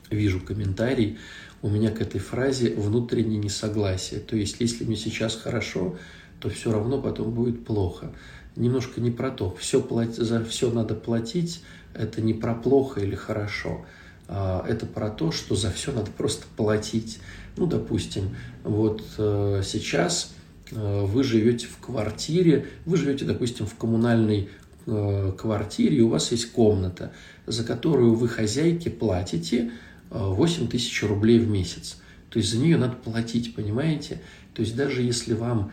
вижу 0.09 0.39
комментарий, 0.39 1.17
у 1.61 1.69
меня 1.69 1.91
к 1.91 2.01
этой 2.01 2.19
фразе 2.19 2.73
внутреннее 2.75 3.39
несогласие. 3.39 4.19
То 4.19 4.35
есть, 4.35 4.57
если 4.59 4.85
мне 4.85 4.95
сейчас 4.95 5.35
хорошо, 5.35 5.97
то 6.39 6.49
все 6.49 6.71
равно 6.71 7.01
потом 7.01 7.31
будет 7.31 7.65
плохо. 7.65 8.11
Немножко 8.55 9.01
не 9.01 9.11
про 9.11 9.31
то. 9.31 9.55
Все 9.59 9.81
плат... 9.81 10.15
За 10.15 10.43
все 10.45 10.71
надо 10.71 10.95
платить. 10.95 11.61
Это 11.93 12.21
не 12.21 12.33
про 12.33 12.53
плохо 12.53 13.01
или 13.01 13.15
хорошо. 13.15 13.85
А 14.27 14.65
это 14.67 14.85
про 14.85 15.09
то, 15.09 15.31
что 15.31 15.55
за 15.55 15.71
все 15.71 15.91
надо 15.91 16.11
просто 16.11 16.45
платить. 16.55 17.19
Ну, 17.55 17.65
допустим, 17.65 18.35
вот 18.63 19.03
э, 19.17 19.61
сейчас 19.65 20.33
э, 20.71 21.05
вы 21.05 21.23
живете 21.23 21.65
в 21.67 21.77
квартире, 21.77 22.67
вы 22.85 22.97
живете, 22.97 23.25
допустим, 23.25 23.65
в 23.65 23.75
коммунальной 23.75 24.49
э, 24.88 25.34
квартире, 25.38 25.97
и 25.97 26.02
у 26.02 26.10
вас 26.10 26.32
есть 26.32 26.52
комната, 26.52 27.12
за 27.45 27.63
которую 27.63 28.15
вы 28.15 28.28
хозяйке 28.28 28.89
платите 28.89 29.71
8 30.10 30.67
тысяч 30.67 31.04
рублей 31.04 31.38
в 31.39 31.50
месяц. 31.50 31.97
То 32.30 32.39
есть 32.39 32.52
за 32.52 32.58
нее 32.58 32.78
надо 32.78 32.95
платить, 32.95 33.54
понимаете? 33.54 34.21
То 34.54 34.62
есть 34.62 34.76
даже 34.76 35.02
если 35.02 35.34
вам 35.34 35.71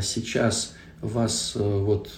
сейчас 0.00 0.74
вас 1.00 1.52
вот 1.54 2.10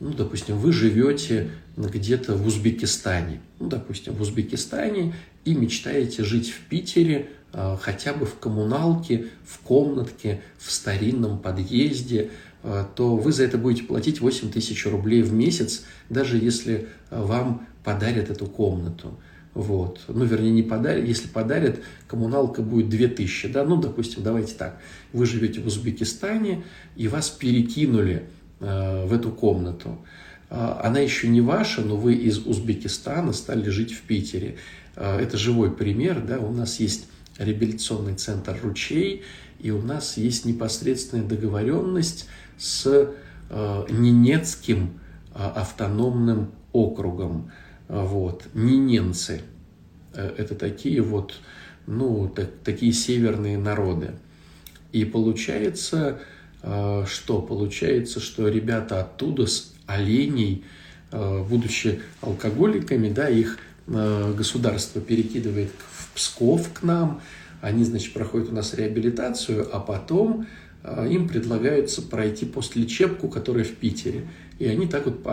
ну, 0.00 0.12
допустим, 0.12 0.58
вы 0.58 0.72
живете 0.72 1.50
где-то 1.76 2.34
в 2.34 2.46
Узбекистане, 2.46 3.40
ну, 3.58 3.68
допустим, 3.68 4.14
в 4.14 4.20
Узбекистане 4.20 5.14
и 5.44 5.54
мечтаете 5.54 6.24
жить 6.24 6.50
в 6.50 6.60
Питере 6.68 7.30
э, 7.52 7.76
хотя 7.80 8.12
бы 8.12 8.26
в 8.26 8.38
коммуналке, 8.38 9.26
в 9.44 9.58
комнатке, 9.60 10.42
в 10.58 10.70
старинном 10.70 11.38
подъезде, 11.38 12.22
э, 12.22 12.28
то 12.62 13.16
вы 13.16 13.32
за 13.32 13.44
это 13.44 13.58
будете 13.58 13.84
платить 13.84 14.20
8 14.20 14.50
тысяч 14.50 14.86
рублей 14.86 15.22
в 15.22 15.32
месяц, 15.32 15.84
даже 16.08 16.36
если 16.36 16.88
вам 17.10 17.66
подарят 17.84 18.28
эту 18.28 18.46
комнату. 18.46 19.18
Вот. 19.54 20.00
Ну, 20.08 20.24
вернее, 20.24 20.50
не 20.50 20.62
подарят. 20.62 21.06
Если 21.06 21.28
подарят, 21.28 21.80
коммуналка 22.08 22.62
будет 22.62 22.88
2000, 22.88 23.48
да? 23.48 23.64
Ну, 23.64 23.76
допустим, 23.76 24.22
давайте 24.22 24.54
так. 24.54 24.80
Вы 25.12 25.26
живете 25.26 25.60
в 25.60 25.66
Узбекистане, 25.66 26.64
и 26.96 27.06
вас 27.08 27.30
перекинули 27.30 28.26
Э, 28.58 29.04
в 29.04 29.12
эту 29.12 29.32
комнату. 29.32 29.98
А, 30.48 30.80
она 30.82 30.98
еще 31.00 31.28
не 31.28 31.42
ваша, 31.42 31.82
но 31.82 31.96
вы 31.96 32.14
из 32.14 32.38
Узбекистана 32.38 33.34
стали 33.34 33.68
жить 33.68 33.92
в 33.92 34.00
Питере. 34.02 34.56
А, 34.94 35.20
это 35.20 35.36
живой 35.36 35.70
пример, 35.70 36.22
да, 36.22 36.38
у 36.38 36.50
нас 36.52 36.80
есть 36.80 37.06
реабилитационный 37.36 38.14
центр 38.14 38.58
«Ручей», 38.62 39.24
и 39.58 39.70
у 39.70 39.82
нас 39.82 40.16
есть 40.16 40.46
непосредственная 40.46 41.26
договоренность 41.26 42.28
с 42.58 43.10
э, 43.50 43.84
Ненецким 43.90 45.00
а, 45.32 45.50
автономным 45.50 46.52
округом. 46.72 47.50
Вот. 47.88 48.46
Ниненцы 48.54 49.42
э,– 50.14 50.34
это 50.38 50.54
такие 50.54 51.02
вот, 51.02 51.34
ну, 51.86 52.28
так, 52.28 52.50
такие 52.64 52.92
северные 52.92 53.58
народы. 53.58 54.12
И 54.92 55.04
получается, 55.04 56.20
Э, 56.66 57.04
что 57.06 57.40
получается, 57.40 58.18
что 58.20 58.48
ребята 58.48 59.00
оттуда 59.00 59.46
с 59.46 59.72
оленей, 59.86 60.64
будучи 61.12 62.00
алкоголиками, 62.20 63.08
да, 63.08 63.28
их 63.28 63.58
государство 63.86 65.00
перекидывает 65.00 65.70
в 65.88 66.12
Псков 66.14 66.72
к 66.72 66.82
нам, 66.82 67.20
они, 67.60 67.84
значит, 67.84 68.12
проходят 68.12 68.50
у 68.50 68.52
нас 68.52 68.74
реабилитацию, 68.74 69.68
а 69.72 69.78
потом 69.78 70.48
им 71.08 71.28
предлагается 71.28 72.02
пройти 72.02 72.46
постлечебку, 72.46 73.28
которая 73.28 73.64
в 73.64 73.72
Питере. 73.72 74.28
И 74.58 74.66
они 74.66 74.86
так 74.86 75.06
вот 75.06 75.26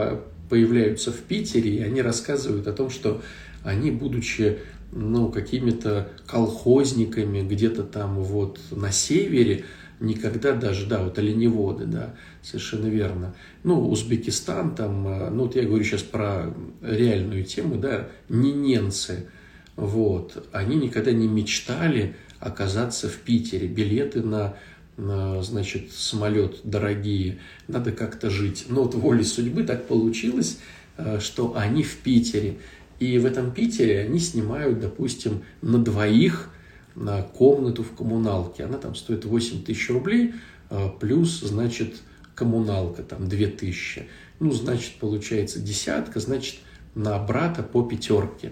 появляются 0.50 1.12
в 1.12 1.18
Питере, 1.18 1.78
и 1.78 1.82
они 1.82 2.02
рассказывают 2.02 2.68
о 2.68 2.74
том, 2.74 2.90
что 2.90 3.22
они, 3.64 3.92
будучи 3.92 4.60
ну, 4.92 5.30
какими-то 5.30 6.10
колхозниками 6.28 7.42
где-то 7.42 7.84
там 7.84 8.16
вот 8.22 8.60
на 8.72 8.92
севере, 8.92 9.66
никогда 10.00 10.52
даже, 10.54 10.86
да, 10.86 11.04
вот 11.04 11.18
оленеводы, 11.18 11.86
да, 11.86 12.14
совершенно 12.42 12.88
верно. 12.88 13.34
Ну, 13.64 13.90
Узбекистан 13.90 14.76
там, 14.76 15.08
э, 15.08 15.30
ну, 15.30 15.44
вот 15.44 15.56
я 15.56 15.64
говорю 15.64 15.84
сейчас 15.84 16.02
про 16.02 16.54
реальную 16.82 17.44
тему, 17.46 17.78
да, 17.78 18.10
не 18.30 18.52
ненцы, 18.52 19.30
вот, 19.76 20.48
они 20.52 20.76
никогда 20.76 21.12
не 21.12 21.28
мечтали 21.28 22.16
оказаться 22.40 23.08
в 23.08 23.18
Питере. 23.20 23.68
Билеты 23.68 24.22
на 24.22 24.56
значит, 24.98 25.92
самолет 25.92 26.60
дорогие, 26.64 27.40
надо 27.68 27.92
как-то 27.92 28.30
жить. 28.30 28.66
Но 28.70 28.84
вот 28.84 28.96
волей 28.96 29.24
судьбы 29.24 29.64
так 29.64 29.88
получилось, 29.88 30.60
э, 30.98 31.20
что 31.20 31.56
они 31.56 31.84
в 31.84 31.98
Питере. 31.98 32.60
И 33.00 33.18
в 33.18 33.26
этом 33.26 33.52
Питере 33.52 34.02
они 34.02 34.20
снимают, 34.20 34.80
допустим, 34.80 35.44
на 35.62 35.80
двоих 35.80 36.50
на 36.96 37.22
комнату 37.22 37.84
в 37.84 37.96
коммуналке. 37.96 38.64
Она 38.64 38.78
там 38.78 38.96
стоит 38.96 39.26
8 39.26 39.64
тысяч 39.64 39.90
рублей, 39.90 40.34
а, 40.70 40.90
плюс, 40.90 41.40
значит, 41.40 41.96
коммуналка 42.36 43.04
там 43.04 43.28
2 43.28 43.48
тысячи. 43.48 44.08
Ну, 44.40 44.52
значит, 44.52 44.94
получается 45.00 45.60
десятка, 45.60 46.20
значит, 46.20 46.58
на 46.96 47.18
брата 47.20 47.64
по 47.64 47.84
пятерке. 47.84 48.52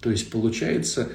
То 0.00 0.10
есть, 0.10 0.30
получается, 0.30 1.10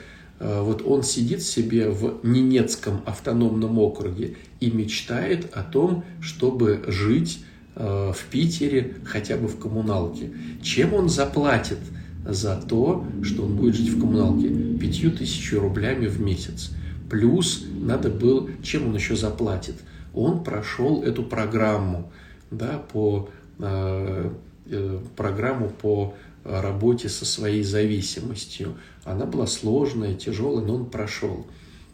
вот 0.61 0.81
он 0.85 1.03
сидит 1.03 1.41
себе 1.41 1.89
в 1.89 2.19
Ненецком 2.23 3.01
автономном 3.05 3.79
округе 3.79 4.37
и 4.59 4.71
мечтает 4.71 5.53
о 5.53 5.63
том, 5.63 6.03
чтобы 6.21 6.83
жить 6.87 7.43
а, 7.75 8.11
в 8.11 8.25
Питере 8.25 8.95
хотя 9.05 9.37
бы 9.37 9.47
в 9.47 9.57
коммуналке. 9.57 10.31
Чем 10.61 10.93
он 10.93 11.09
заплатит– 11.09 11.79
за 12.25 12.55
то, 12.55 13.05
что 13.21 13.43
он 13.43 13.55
будет 13.55 13.75
жить 13.75 13.89
в 13.89 13.99
коммуналке 13.99 14.49
пятью 14.77 15.11
тысячу 15.11 15.59
рублями 15.59 16.07
в 16.07 16.21
месяц. 16.21 16.71
Плюс 17.09 17.65
надо 17.79 18.09
было, 18.09 18.49
чем 18.61 18.87
он 18.87 18.95
еще 18.95 19.15
заплатит? 19.15 19.75
Он 20.13 20.43
прошел 20.43 21.03
эту 21.03 21.23
программу, 21.23 22.11
да, 22.49 22.83
по 22.91 23.29
э, 23.59 24.31
э, 24.67 24.99
программу 25.15 25.69
по 25.69 26.13
работе 26.43 27.09
со 27.09 27.25
своей 27.25 27.63
зависимостью. 27.63 28.75
Она 29.03 29.25
была 29.25 29.47
сложная, 29.47 30.15
тяжелая, 30.15 30.65
но 30.65 30.75
он 30.75 30.89
прошел. 30.89 31.45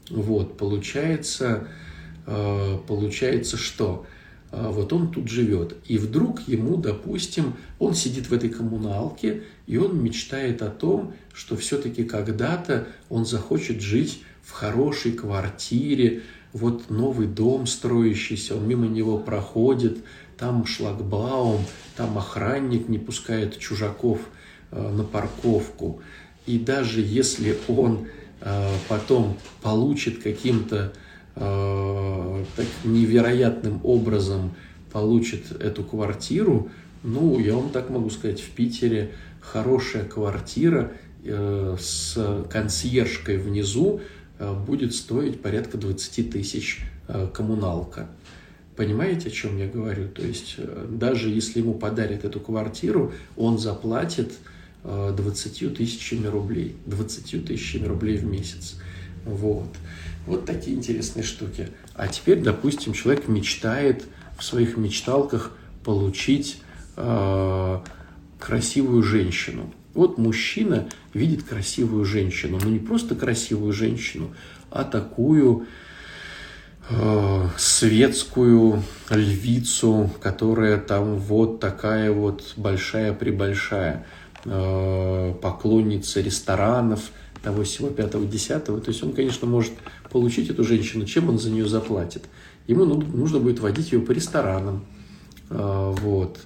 Вот, 0.09 0.57
получается, 0.57 1.67
э, 2.25 2.77
получается 2.87 3.57
что? 3.57 4.05
А 4.51 4.71
вот 4.71 4.93
он 4.93 5.11
тут 5.11 5.27
живет. 5.27 5.75
И 5.85 5.97
вдруг 5.97 6.41
ему, 6.47 6.77
допустим, 6.77 7.53
он 7.77 7.93
сидит 7.93 8.29
в 8.29 8.33
этой 8.33 8.49
коммуналке, 8.49 9.43
и 9.67 9.77
он 9.77 10.01
мечтает 10.01 10.61
о 10.61 10.69
том, 10.69 11.13
что 11.33 11.55
все-таки 11.55 12.03
когда-то 12.03 12.87
он 13.09 13.25
захочет 13.25 13.81
жить 13.81 14.23
в 14.43 14.51
хорошей 14.51 15.11
квартире, 15.11 16.23
вот 16.51 16.89
новый 16.89 17.27
дом 17.27 17.67
строящийся, 17.67 18.55
он 18.55 18.67
мимо 18.67 18.87
него 18.87 19.19
проходит, 19.19 19.99
там 20.35 20.65
шлагбаум, 20.65 21.63
там 21.95 22.17
охранник 22.17 22.89
не 22.89 22.97
пускает 22.97 23.59
чужаков 23.59 24.19
э, 24.71 24.91
на 24.91 25.03
парковку. 25.03 26.01
И 26.49 26.57
даже 26.57 27.01
если 27.01 27.57
он 27.67 28.07
э, 28.41 28.71
потом 28.88 29.38
получит 29.62 30.23
каким-то 30.23 30.91
Э, 31.41 32.43
так 32.57 32.65
невероятным 32.83 33.79
образом 33.83 34.55
получит 34.91 35.51
эту 35.62 35.85
квартиру, 35.85 36.69
ну, 37.01 37.39
я 37.39 37.55
вам 37.55 37.69
так 37.69 37.89
могу 37.89 38.09
сказать, 38.09 38.41
в 38.41 38.49
Питере 38.49 39.12
хорошая 39.39 40.03
квартира 40.03 40.91
э, 41.23 41.77
с 41.79 42.45
консьержкой 42.51 43.38
внизу 43.38 44.01
будет 44.65 44.95
стоить 44.95 45.41
порядка 45.41 45.77
20 45.77 46.31
тысяч 46.31 46.79
коммуналка. 47.33 48.07
Понимаете, 48.77 49.27
о 49.27 49.31
чем 49.31 49.57
я 49.57 49.67
говорю? 49.67 50.07
То 50.07 50.21
есть 50.21 50.55
даже 50.89 51.29
если 51.29 51.59
ему 51.59 51.73
подарят 51.73 52.23
эту 52.23 52.39
квартиру, 52.39 53.12
он 53.35 53.57
заплатит 53.57 54.31
20 54.83 55.75
тысячами 55.75 56.27
рублей, 56.27 56.75
20 56.85 57.45
тысячами 57.45 57.85
рублей 57.85 58.17
в 58.17 58.23
месяц. 58.23 58.75
Вот. 59.25 59.69
Вот 60.25 60.45
такие 60.45 60.77
интересные 60.77 61.23
штуки. 61.23 61.69
А 61.95 62.07
теперь, 62.07 62.41
допустим, 62.41 62.93
человек 62.93 63.27
мечтает 63.27 64.05
в 64.37 64.43
своих 64.43 64.77
мечталках 64.77 65.51
получить 65.83 66.61
э, 66.95 67.79
красивую 68.39 69.03
женщину. 69.03 69.73
Вот 69.93 70.17
мужчина 70.17 70.87
видит 71.13 71.43
красивую 71.43 72.05
женщину, 72.05 72.59
но 72.61 72.69
не 72.69 72.79
просто 72.79 73.15
красивую 73.15 73.73
женщину, 73.73 74.33
а 74.69 74.83
такую 74.83 75.65
э, 76.89 77.47
светскую 77.57 78.83
львицу, 79.09 80.11
которая 80.21 80.77
там 80.77 81.17
вот 81.17 81.59
такая 81.59 82.11
вот 82.11 82.53
большая-пребольшая, 82.55 83.93
э, 83.95 84.18
поклонница 85.41 86.21
ресторанов, 86.21 87.12
того 87.41 87.63
всего 87.63 87.89
пятого, 87.89 88.25
десятого. 88.25 88.81
То 88.81 88.89
есть 88.89 89.03
он, 89.03 89.13
конечно, 89.13 89.47
может 89.47 89.73
получить 90.12 90.49
эту 90.49 90.63
женщину, 90.63 91.05
чем 91.05 91.29
он 91.29 91.39
за 91.39 91.51
нее 91.51 91.67
заплатит. 91.67 92.23
Ему 92.67 92.85
нужно 92.85 93.39
будет 93.39 93.59
водить 93.59 93.91
ее 93.91 94.01
по 94.01 94.12
ресторанам, 94.12 94.85
а, 95.49 95.91
вот. 95.91 96.39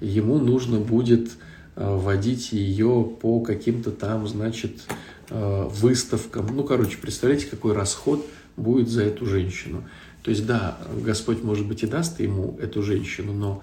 Ему 0.00 0.38
нужно 0.38 0.78
будет 0.78 1.30
а, 1.76 1.96
водить 1.96 2.52
ее 2.52 3.08
по 3.20 3.40
каким-то 3.40 3.90
там, 3.90 4.26
значит, 4.26 4.82
выставкам. 5.30 6.56
Ну, 6.56 6.64
короче, 6.64 6.96
представляете, 6.96 7.48
какой 7.48 7.74
расход 7.74 8.24
будет 8.56 8.88
за 8.88 9.02
эту 9.02 9.26
женщину. 9.26 9.84
То 10.22 10.30
есть, 10.30 10.46
да, 10.46 10.78
Господь, 11.04 11.42
может 11.42 11.66
быть, 11.66 11.82
и 11.82 11.86
даст 11.86 12.18
ему 12.20 12.56
эту 12.58 12.82
женщину, 12.82 13.34
но 13.34 13.60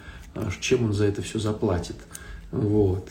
чем 0.61 0.85
он 0.85 0.93
за 0.93 1.05
это 1.05 1.23
все 1.23 1.39
заплатит? 1.39 1.95
Вот. 2.51 3.09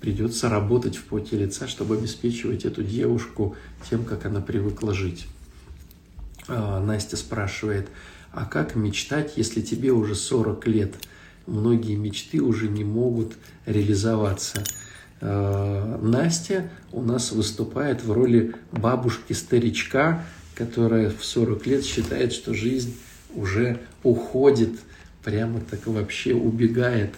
Придется 0.00 0.48
работать 0.48 0.96
в 0.96 1.04
поте 1.04 1.36
лица, 1.36 1.68
чтобы 1.68 1.96
обеспечивать 1.96 2.64
эту 2.64 2.82
девушку 2.82 3.56
тем, 3.88 4.04
как 4.04 4.24
она 4.24 4.40
привыкла 4.40 4.94
жить. 4.94 5.26
Настя 6.48 7.16
спрашивает, 7.16 7.88
а 8.32 8.44
как 8.44 8.76
мечтать, 8.76 9.34
если 9.36 9.60
тебе 9.60 9.92
уже 9.92 10.14
40 10.14 10.66
лет? 10.68 10.94
Многие 11.46 11.96
мечты 11.96 12.40
уже 12.40 12.68
не 12.68 12.84
могут 12.84 13.34
реализоваться. 13.66 14.62
Э, 15.20 15.98
Настя 16.00 16.70
у 16.92 17.02
нас 17.02 17.32
выступает 17.32 18.04
в 18.04 18.12
роли 18.12 18.54
бабушки-старичка, 18.72 20.24
которая 20.54 21.10
в 21.10 21.24
40 21.24 21.66
лет 21.66 21.84
считает, 21.84 22.32
что 22.32 22.54
жизнь 22.54 22.96
уже 23.34 23.80
уходит, 24.02 24.78
прямо 25.24 25.60
так 25.60 25.86
вообще 25.86 26.34
убегает. 26.34 27.14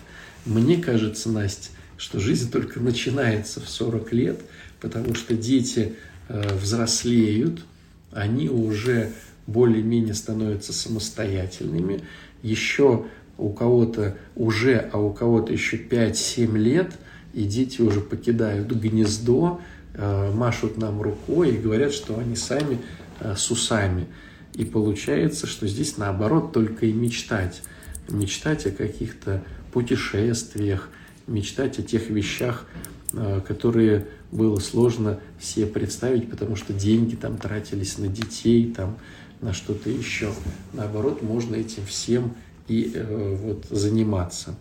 Мне 0.47 0.79
кажется, 0.79 1.31
Настя, 1.31 1.71
что 2.03 2.19
жизнь 2.19 2.51
только 2.51 2.81
начинается 2.81 3.61
в 3.61 3.69
40 3.69 4.13
лет, 4.13 4.41
потому 4.81 5.15
что 5.15 5.37
дети 5.37 5.95
э, 6.29 6.57
взрослеют, 6.57 7.65
они 8.11 8.49
уже 8.49 9.13
более-менее 9.47 10.15
становятся 10.15 10.73
самостоятельными. 10.73 12.01
Еще 12.43 13.05
у 13.39 13.51
кого-то 13.51 14.17
уже, 14.35 14.91
а 14.93 14.99
у 14.99 15.13
кого-то 15.13 15.53
еще 15.53 15.77
5-7 15.77 16.59
лет, 16.59 16.91
и 17.35 17.45
дети 17.45 17.81
уже 17.81 18.01
покидают 18.01 18.73
гнездо, 18.73 19.61
э, 19.95 20.33
машут 20.35 20.79
нам 20.79 21.01
рукой 21.01 21.51
и 21.51 21.59
говорят, 21.59 21.93
что 21.93 22.19
они 22.19 22.35
сами 22.35 22.81
э, 23.21 23.37
с 23.37 23.49
усами. 23.49 24.09
И 24.55 24.65
получается, 24.65 25.47
что 25.47 25.69
здесь 25.69 25.99
наоборот 25.99 26.53
только 26.53 26.87
и 26.87 26.93
мечтать. 26.93 27.63
Мечтать 28.09 28.67
о 28.67 28.73
каких-то 28.73 29.45
путешествиях, 29.73 30.89
мечтать 31.33 31.79
о 31.79 31.83
тех 31.83 32.11
вещах, 32.11 32.67
э, 33.13 33.41
которые 33.47 34.07
было 34.31 34.59
сложно 34.61 35.21
себе 35.41 35.67
представить, 35.67 36.31
потому 36.31 36.57
что 36.57 36.73
деньги 36.73 37.15
там 37.15 37.37
тратились 37.37 37.99
на 37.99 38.09
детей, 38.09 38.73
там, 38.73 38.97
на 39.41 39.53
что-то 39.53 39.91
еще. 39.91 40.33
Наоборот, 40.73 41.23
можно 41.23 41.57
этим 41.57 41.85
всем 41.85 42.35
и 42.69 42.93
э, 42.95 43.37
вот 43.37 43.67
заниматься. 43.71 44.55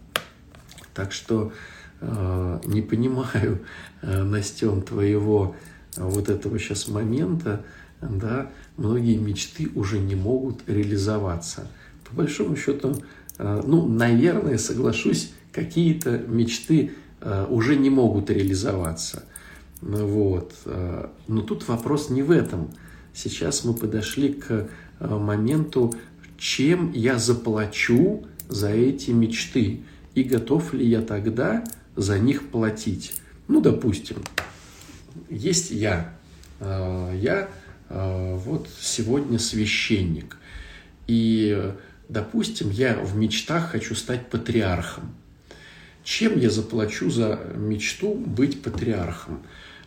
Так 0.93 1.11
что 1.11 1.53
э, 2.01 2.59
не 2.65 2.81
понимаю, 2.81 3.61
э, 4.01 4.23
Настен, 4.23 4.81
твоего 4.81 5.55
э, 5.95 6.03
вот 6.03 6.29
этого 6.29 6.59
сейчас 6.59 6.87
момента, 6.87 7.63
да, 8.01 8.49
многие 8.77 9.17
мечты 9.17 9.69
уже 9.75 9.99
не 9.99 10.15
могут 10.15 10.67
реализоваться. 10.67 11.67
По 12.09 12.15
большому 12.15 12.55
счету, 12.55 13.01
э, 13.37 13.61
ну, 13.65 13.87
наверное, 13.87 14.57
соглашусь, 14.57 15.31
какие-то 15.51 16.17
мечты 16.17 16.91
э, 17.19 17.45
уже 17.49 17.75
не 17.75 17.89
могут 17.89 18.29
реализоваться. 18.29 19.23
Вот. 19.81 20.53
Э, 20.65 21.07
но 21.27 21.41
тут 21.41 21.67
вопрос 21.67 22.09
не 22.09 22.21
в 22.21 22.31
этом. 22.31 22.71
Сейчас 23.13 23.63
мы 23.65 23.73
подошли 23.73 24.33
к 24.33 24.69
э, 24.99 25.07
моменту, 25.07 25.93
чем 26.37 26.91
я 26.93 27.17
заплачу 27.17 28.25
за 28.47 28.69
эти 28.69 29.11
мечты 29.11 29.81
и 30.15 30.23
готов 30.23 30.73
ли 30.73 30.87
я 30.87 31.01
тогда 31.01 31.63
за 31.95 32.19
них 32.19 32.49
платить. 32.49 33.13
Ну, 33.47 33.61
допустим, 33.61 34.17
есть 35.29 35.71
я. 35.71 36.13
Я 36.59 37.49
вот 37.89 38.69
сегодня 38.79 39.39
священник. 39.39 40.37
И, 41.07 41.73
допустим, 42.07 42.69
я 42.69 42.95
в 42.95 43.15
мечтах 43.17 43.71
хочу 43.71 43.95
стать 43.95 44.29
патриархом. 44.29 45.15
Чем 46.03 46.37
я 46.37 46.49
заплачу 46.49 47.09
за 47.09 47.39
мечту 47.55 48.13
быть 48.13 48.61
патриархом? 48.61 49.41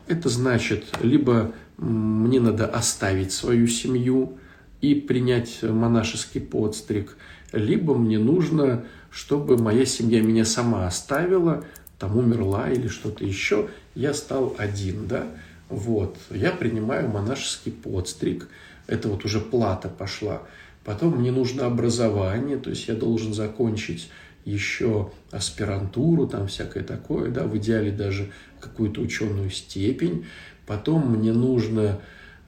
Это 0.07 0.29
значит, 0.29 0.85
либо 1.01 1.53
мне 1.77 2.41
надо 2.41 2.67
оставить 2.67 3.33
свою 3.33 3.67
семью 3.67 4.39
и 4.81 4.95
принять 4.95 5.63
монашеский 5.63 6.41
подстриг, 6.41 7.17
либо 7.53 7.95
мне 7.95 8.19
нужно, 8.19 8.85
чтобы 9.11 9.57
моя 9.57 9.87
семья 9.87 10.21
меня 10.21 10.45
сама 10.45 10.87
оставила, 10.87 11.65
там 11.99 12.19
умерла 12.19 12.71
или 12.71 12.89
что-то 12.89 13.25
еще, 13.25 13.69
я 13.95 14.13
стал 14.13 14.55
один, 14.59 15.07
да, 15.09 15.27
вот, 15.69 16.19
я 16.31 16.51
принимаю 16.51 17.09
монашеский 17.09 17.73
подстриг, 17.73 18.49
это 18.87 19.09
вот 19.09 19.25
уже 19.25 19.41
плата 19.41 19.89
пошла, 19.89 20.43
потом 20.85 21.17
мне 21.17 21.33
нужно 21.33 21.67
образование, 21.67 22.59
то 22.59 22.71
есть 22.71 22.87
я 22.89 22.95
должен 22.95 23.33
закончить 23.33 24.11
еще 24.45 25.11
аспирантуру, 25.31 26.27
там 26.27 26.49
всякое 26.49 26.85
такое, 26.85 27.31
да, 27.31 27.45
в 27.45 27.57
идеале 27.57 27.91
даже 27.91 28.31
какую-то 28.61 29.01
ученую 29.01 29.51
степень. 29.51 30.27
Потом 30.67 31.11
мне 31.17 31.33
нужно, 31.33 32.01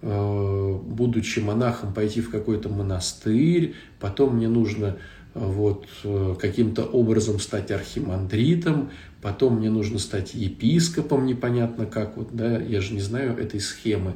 э, 0.02 0.78
будучи 0.84 1.40
монахом, 1.40 1.92
пойти 1.92 2.20
в 2.20 2.30
какой-то 2.30 2.68
монастырь. 2.68 3.74
Потом 3.98 4.36
мне 4.36 4.48
нужно 4.48 4.96
э, 5.34 5.38
вот 5.40 5.86
э, 6.04 6.36
каким-то 6.40 6.84
образом 6.84 7.38
стать 7.38 7.70
архимандритом, 7.70 8.90
потом 9.22 9.56
мне 9.56 9.70
нужно 9.70 9.98
стать 9.98 10.34
епископом, 10.34 11.26
непонятно 11.26 11.86
как, 11.86 12.16
вот, 12.16 12.28
да, 12.32 12.58
я 12.58 12.80
же 12.80 12.94
не 12.94 13.00
знаю 13.00 13.36
этой 13.38 13.60
схемы. 13.60 14.14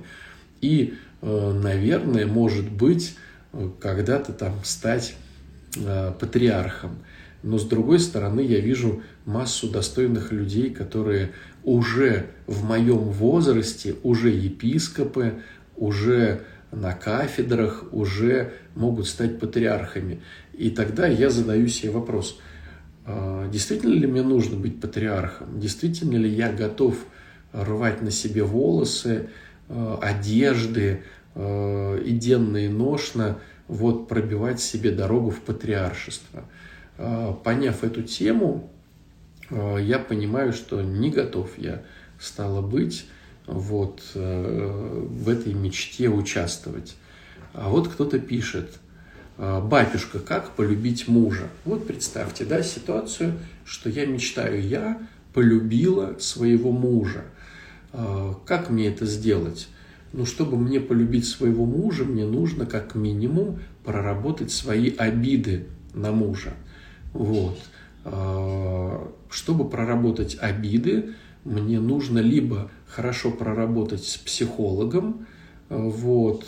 И, 0.60 0.94
наверное, 1.22 2.26
может 2.26 2.70
быть, 2.70 3.16
когда-то 3.80 4.34
там 4.34 4.60
стать 4.62 5.14
патриархом. 6.18 6.98
Но 7.42 7.58
с 7.58 7.64
другой 7.64 8.00
стороны, 8.00 8.40
я 8.40 8.60
вижу 8.60 9.02
массу 9.24 9.70
достойных 9.70 10.32
людей, 10.32 10.70
которые 10.70 11.32
уже 11.64 12.26
в 12.46 12.64
моем 12.64 12.98
возрасте, 12.98 13.96
уже 14.02 14.30
епископы, 14.30 15.42
уже 15.76 16.42
на 16.70 16.92
кафедрах, 16.92 17.84
уже 17.92 18.52
могут 18.74 19.08
стать 19.08 19.40
патриархами. 19.40 20.20
И 20.52 20.70
тогда 20.70 21.06
я 21.06 21.30
задаю 21.30 21.66
себе 21.68 21.92
вопрос, 21.92 22.38
а, 23.06 23.48
действительно 23.48 23.94
ли 23.94 24.06
мне 24.06 24.22
нужно 24.22 24.56
быть 24.56 24.80
патриархом? 24.80 25.58
Действительно 25.58 26.16
ли 26.16 26.28
я 26.28 26.52
готов 26.52 26.96
рвать 27.52 28.02
на 28.02 28.10
себе 28.10 28.44
волосы, 28.44 29.30
а, 29.68 29.98
одежды, 30.02 31.04
а, 31.34 31.96
и 31.96 32.12
и 32.12 32.68
ношно 32.68 33.38
вот 33.66 34.08
пробивать 34.08 34.60
себе 34.60 34.90
дорогу 34.90 35.30
в 35.30 35.40
патриаршество– 35.40 36.44
поняв 37.44 37.82
эту 37.84 38.02
тему, 38.02 38.70
а, 39.50 39.76
я 39.78 39.98
понимаю, 39.98 40.52
что 40.52 40.80
не 40.82 41.10
готов 41.10 41.58
я 41.58 41.82
стало 42.18 42.60
быть 42.60 43.06
вот 43.46 44.02
э, 44.14 45.06
в 45.08 45.28
этой 45.28 45.54
мечте 45.54 46.08
участвовать. 46.08 46.96
А 47.52 47.68
вот 47.68 47.88
кто-то 47.88 48.20
пишет, 48.20 48.78
«А, 49.38 49.60
батюшка, 49.60 50.20
как 50.20 50.50
полюбить 50.50 51.08
мужа? 51.08 51.48
Вот 51.64 51.86
представьте, 51.86 52.44
да, 52.44 52.62
ситуацию, 52.62 53.32
что 53.64 53.88
я 53.88 54.06
мечтаю, 54.06 54.62
я 54.62 55.00
полюбила 55.32 56.16
своего 56.18 56.72
мужа. 56.72 57.24
Как 58.44 58.70
мне 58.70 58.88
это 58.88 59.06
сделать? 59.06 59.68
Ну, 60.12 60.26
чтобы 60.26 60.56
мне 60.56 60.80
полюбить 60.80 61.26
своего 61.26 61.64
мужа, 61.64 62.04
мне 62.04 62.24
нужно 62.24 62.66
как 62.66 62.94
минимум 62.94 63.60
проработать 63.84 64.52
свои 64.52 64.94
обиды 64.96 65.66
на 65.94 66.12
мужа. 66.12 66.52
Вот. 67.12 67.58
А, 68.04 69.12
чтобы 69.30 69.68
проработать 69.68 70.36
обиды, 70.40 71.14
мне 71.44 71.80
нужно 71.80 72.18
либо 72.18 72.70
хорошо 72.86 73.30
проработать 73.30 74.04
с 74.04 74.16
психологом, 74.16 75.26
а, 75.68 75.78
вот, 75.78 76.44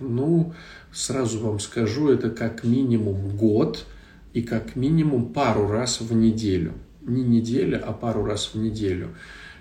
ну, 0.00 0.52
сразу 0.92 1.40
вам 1.40 1.60
скажу, 1.60 2.08
это 2.08 2.30
как 2.30 2.64
минимум 2.64 3.36
год 3.36 3.84
и 4.32 4.42
как 4.42 4.76
минимум 4.76 5.32
пару 5.32 5.68
раз 5.68 6.00
в 6.00 6.12
неделю. 6.14 6.72
Не 7.02 7.22
неделя, 7.22 7.82
а 7.84 7.92
пару 7.92 8.24
раз 8.24 8.50
в 8.54 8.58
неделю. 8.58 9.10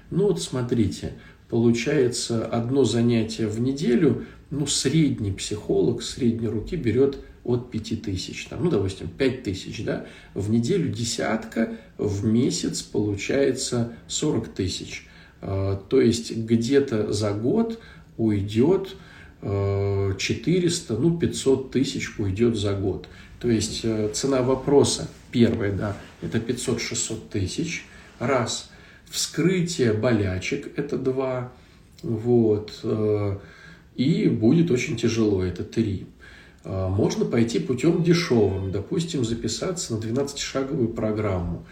Ну 0.10 0.28
вот 0.28 0.42
смотрите, 0.42 1.14
получается 1.50 2.46
одно 2.46 2.84
занятие 2.84 3.48
в 3.48 3.60
неделю, 3.60 4.26
ну 4.50 4.66
средний 4.68 5.32
психолог 5.32 6.02
средней 6.02 6.48
руки 6.48 6.76
берет 6.76 7.18
от 7.44 7.72
5 7.72 8.02
тысяч, 8.02 8.46
там, 8.46 8.64
ну, 8.64 8.70
допустим, 8.70 9.08
5 9.08 9.44
тысяч, 9.44 9.84
да, 9.84 10.06
в 10.34 10.50
неделю 10.50 10.90
десятка, 10.90 11.78
в 11.98 12.26
месяц 12.26 12.82
получается 12.82 13.94
40 14.08 14.48
тысяч. 14.50 15.08
А, 15.42 15.76
то 15.76 16.00
есть 16.00 16.36
где-то 16.36 17.12
за 17.12 17.32
год 17.32 17.80
уйдет 18.18 18.96
400, 19.42 20.94
а, 20.94 20.98
ну, 20.98 21.18
500 21.18 21.72
тысяч 21.72 22.18
уйдет 22.18 22.56
за 22.56 22.74
год. 22.74 23.08
То 23.42 23.50
есть 23.50 23.82
э, 23.84 24.10
цена 24.14 24.42
вопроса, 24.42 25.10
первая, 25.30 25.74
да, 25.74 25.98
это 26.22 26.38
500-600 26.38 27.30
тысяч, 27.30 27.84
раз. 28.20 28.70
Вскрытие 29.10 29.92
болячек– 29.92 30.72
это 30.78 30.98
два. 30.98 31.52
вот, 32.04 32.80
э, 32.84 33.38
и 33.96 34.28
будет 34.28 34.72
очень 34.72 34.96
тяжело, 34.96 35.44
это 35.44 35.66
три. 35.66 36.06
Э, 36.64 36.88
можно 36.88 37.26
пойти 37.26 37.60
путем 37.60 38.04
дешевым, 38.04 38.72
допустим, 38.72 39.24
записаться 39.24 39.96
на 39.96 40.00
12-шаговую 40.00 40.94
программу. 40.94 41.66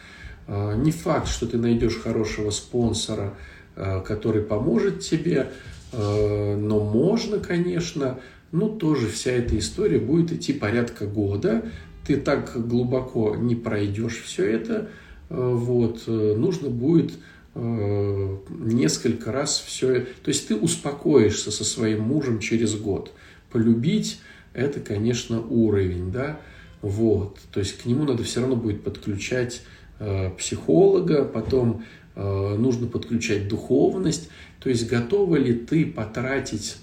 Э, 0.47 0.75
не 0.75 0.91
факт, 0.91 1.27
что 1.27 1.47
ты 1.47 1.57
найдешь 1.57 1.97
хорошего 1.97 2.49
спонсора, 2.49 3.35
который 3.73 4.41
поможет 4.43 4.99
тебе, 4.99 5.49
но 5.93 6.83
можно, 6.83 7.39
конечно, 7.39 8.19
ну 8.51 8.67
тоже 8.67 9.07
вся 9.07 9.31
эта 9.31 9.57
история 9.57 9.97
будет 9.97 10.33
идти 10.33 10.51
порядка 10.51 11.07
года, 11.07 11.63
ты 12.05 12.17
так 12.17 12.51
глубоко 12.67 13.33
не 13.37 13.55
пройдешь 13.55 14.21
все 14.25 14.43
это, 14.43 14.89
вот, 15.29 16.05
нужно 16.05 16.69
будет 16.69 17.13
Э, 17.53 18.37
несколько 18.49 19.31
раз 19.31 19.61
все. 19.65 20.01
То 20.23 20.29
есть 20.29 20.47
ты 20.47 20.55
успокоишься 20.55 21.51
со 21.51 21.65
своим 21.65 22.01
мужем 22.01 22.39
через 22.39 22.75
год. 22.75 23.11
Полюбить– 23.51 24.21
это, 24.53 24.79
конечно, 24.79 25.41
уровень, 25.41 26.11
да, 26.11 26.39
вот. 26.81 27.39
То 27.51 27.59
есть 27.59 27.77
к 27.77 27.85
нему 27.85 28.03
надо 28.03 28.23
все 28.23 28.41
равно 28.41 28.55
будет 28.55 28.83
подключать 28.83 29.61
э, 29.99 30.31
психолога, 30.31 31.25
потом 31.25 31.85
э, 32.15 32.55
нужно 32.57 32.87
подключать 32.87 33.47
духовность. 33.47 34.29
То 34.59 34.69
есть 34.69 34.89
готова 34.89 35.37
ли 35.37 35.53
ты 35.53 35.85
потратить, 35.85 36.77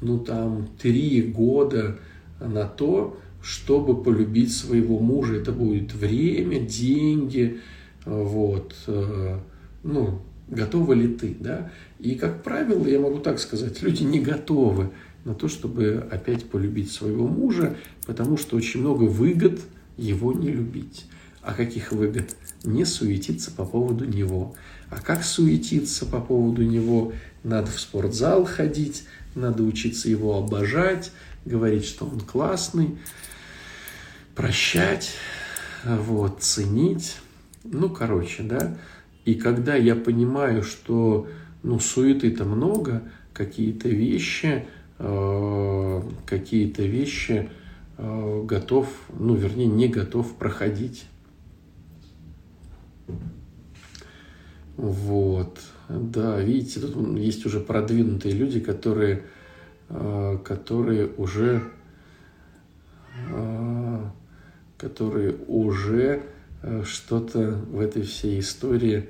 ну 0.00 0.18
там, 0.18 0.68
три 0.80 1.22
года 1.22 1.98
на 2.40 2.64
то, 2.64 3.18
чтобы 3.42 4.02
полюбить 4.02 4.54
своего 4.54 4.98
мужа? 4.98 5.34
Это 5.34 5.52
будет 5.52 5.92
время, 5.92 6.60
деньги, 6.60 7.60
вот. 8.04 8.74
Э, 8.86 9.38
ну, 9.82 10.22
готова 10.48 10.92
ли 10.92 11.08
ты, 11.08 11.36
да? 11.38 11.70
И, 11.98 12.14
как 12.14 12.42
правило, 12.42 12.86
я 12.86 13.00
могу 13.00 13.18
так 13.18 13.38
сказать, 13.38 13.82
люди 13.82 14.02
не 14.04 14.20
готовы 14.20 14.90
на 15.26 15.34
то, 15.34 15.48
чтобы 15.48 16.06
опять 16.10 16.48
полюбить 16.48 16.92
своего 16.92 17.26
мужа, 17.26 17.76
потому 18.06 18.38
что 18.38 18.56
очень 18.56 18.80
много 18.80 19.02
выгод 19.02 19.60
его 19.96 20.32
не 20.32 20.50
любить. 20.50 21.06
А 21.42 21.52
каких 21.52 21.90
выгод? 21.90 22.36
Не 22.62 22.84
суетиться 22.84 23.50
по 23.50 23.64
поводу 23.64 24.04
него. 24.04 24.54
А 24.88 25.00
как 25.00 25.24
суетиться 25.24 26.06
по 26.06 26.20
поводу 26.20 26.62
него? 26.62 27.12
Надо 27.42 27.72
в 27.72 27.80
спортзал 27.80 28.44
ходить, 28.44 29.02
надо 29.34 29.64
учиться 29.64 30.08
его 30.08 30.38
обожать, 30.38 31.10
говорить, 31.44 31.86
что 31.86 32.06
он 32.06 32.20
классный, 32.20 32.96
прощать, 34.36 35.10
вот, 35.84 36.40
ценить. 36.40 37.16
Ну, 37.64 37.90
короче, 37.90 38.44
да, 38.44 38.78
и 39.24 39.34
когда 39.34 39.74
я 39.74 39.96
понимаю, 39.96 40.62
что 40.62 41.26
ну, 41.64 41.80
суеты-то 41.80 42.44
много, 42.44 43.02
какие-то 43.32 43.88
вещи, 43.88 44.66
э, 44.98 46.02
какие-то 46.26 46.82
вещи 46.82 47.50
э, 47.98 48.42
готов, 48.44 48.88
ну, 49.18 49.34
вернее, 49.34 49.66
не 49.66 49.88
готов 49.88 50.34
проходить. 50.36 51.06
Вот. 54.76 55.60
Да, 55.88 56.40
видите, 56.40 56.80
тут 56.80 57.16
есть 57.18 57.46
уже 57.46 57.60
продвинутые 57.60 58.34
люди, 58.34 58.60
которые, 58.60 59.24
э, 59.88 60.38
которые 60.44 61.08
уже, 61.16 61.62
которые 64.76 65.36
уже 65.46 66.22
что-то 66.84 67.52
в 67.70 67.80
этой 67.80 68.02
всей 68.02 68.40
истории 68.40 69.08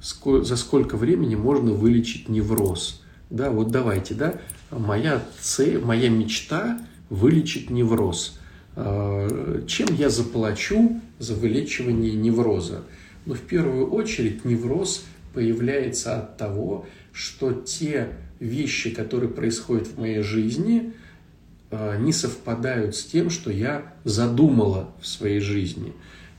за 0.00 0.56
сколько 0.56 0.96
времени 0.96 1.34
можно 1.34 1.72
вылечить 1.72 2.28
невроз. 2.28 3.02
Да, 3.30 3.50
вот 3.50 3.70
давайте, 3.70 4.14
да, 4.14 4.34
моя 4.70 5.22
цель, 5.40 5.78
моя 5.78 6.08
мечта 6.08 6.80
вылечить 7.10 7.70
невроз. 7.70 8.38
А, 8.76 9.64
чем 9.66 9.88
я 9.94 10.08
заплачу 10.10 11.00
за 11.18 11.34
вылечивание 11.34 12.14
невроза? 12.14 12.82
Ну, 13.26 13.34
в 13.34 13.40
первую 13.40 13.90
очередь, 13.90 14.44
невроз 14.44 15.04
появляется 15.32 16.18
от 16.18 16.36
того, 16.36 16.86
что 17.12 17.52
те 17.52 18.10
вещи, 18.40 18.90
которые 18.90 19.30
происходят 19.30 19.88
в 19.88 19.98
моей 19.98 20.22
жизни, 20.22 20.92
а, 21.70 21.96
не 21.96 22.12
совпадают 22.12 22.96
с 22.96 23.04
тем, 23.04 23.30
что 23.30 23.50
я 23.50 23.94
задумала 24.04 24.90
в 25.00 25.06
своей 25.06 25.40
жизни. 25.40 25.92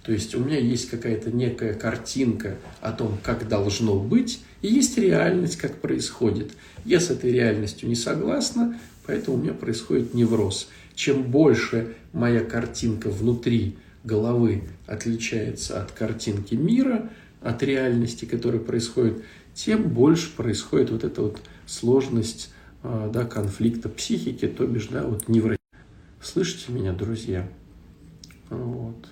То 0.06 0.12
есть 0.12 0.36
у 0.36 0.40
меня 0.40 0.60
есть 0.60 0.90
какая-то 0.90 1.32
некая 1.32 1.74
картинка 1.74 2.58
о 2.80 2.92
том, 2.92 3.18
как 3.24 3.48
должно 3.48 4.00
быть, 4.00 4.40
и 4.62 4.68
есть 4.68 4.98
реальность, 5.00 5.58
как 5.58 5.78
происходит. 5.78 6.52
Я 6.86 7.00
с 7.00 7.10
этой 7.10 7.32
реальностью 7.32 7.90
не 7.90 7.96
согласна, 7.96 8.80
поэтому 9.08 9.38
у 9.38 9.42
меня 9.42 9.54
происходит 9.54 10.14
невроз. 10.14 10.70
Чем 10.94 11.24
больше 11.24 11.96
моя 12.14 12.42
картинка 12.42 13.10
внутри 13.10 13.78
головы 14.04 14.66
отличается 14.86 15.82
от 15.82 15.92
картинки 15.92 16.54
мира, 16.54 17.10
от 17.42 17.64
реальности, 17.64 18.26
которая 18.26 18.62
происходит, 18.62 19.24
тем 19.56 19.90
больше 19.90 20.36
происходит 20.36 20.92
вот 20.92 21.04
эта 21.04 21.24
вот 21.24 21.42
сложность 21.66 22.52
а, 22.84 23.10
да, 23.10 23.26
конфликта 23.26 23.90
психики, 23.90 24.48
то 24.48 24.68
бишь, 24.68 24.88
да, 24.88 25.02
вот 25.04 25.28
невро... 25.28 25.56
Слышите 26.22 26.72
меня, 26.72 26.94
друзья? 26.94 27.48
Вот. 28.50 29.08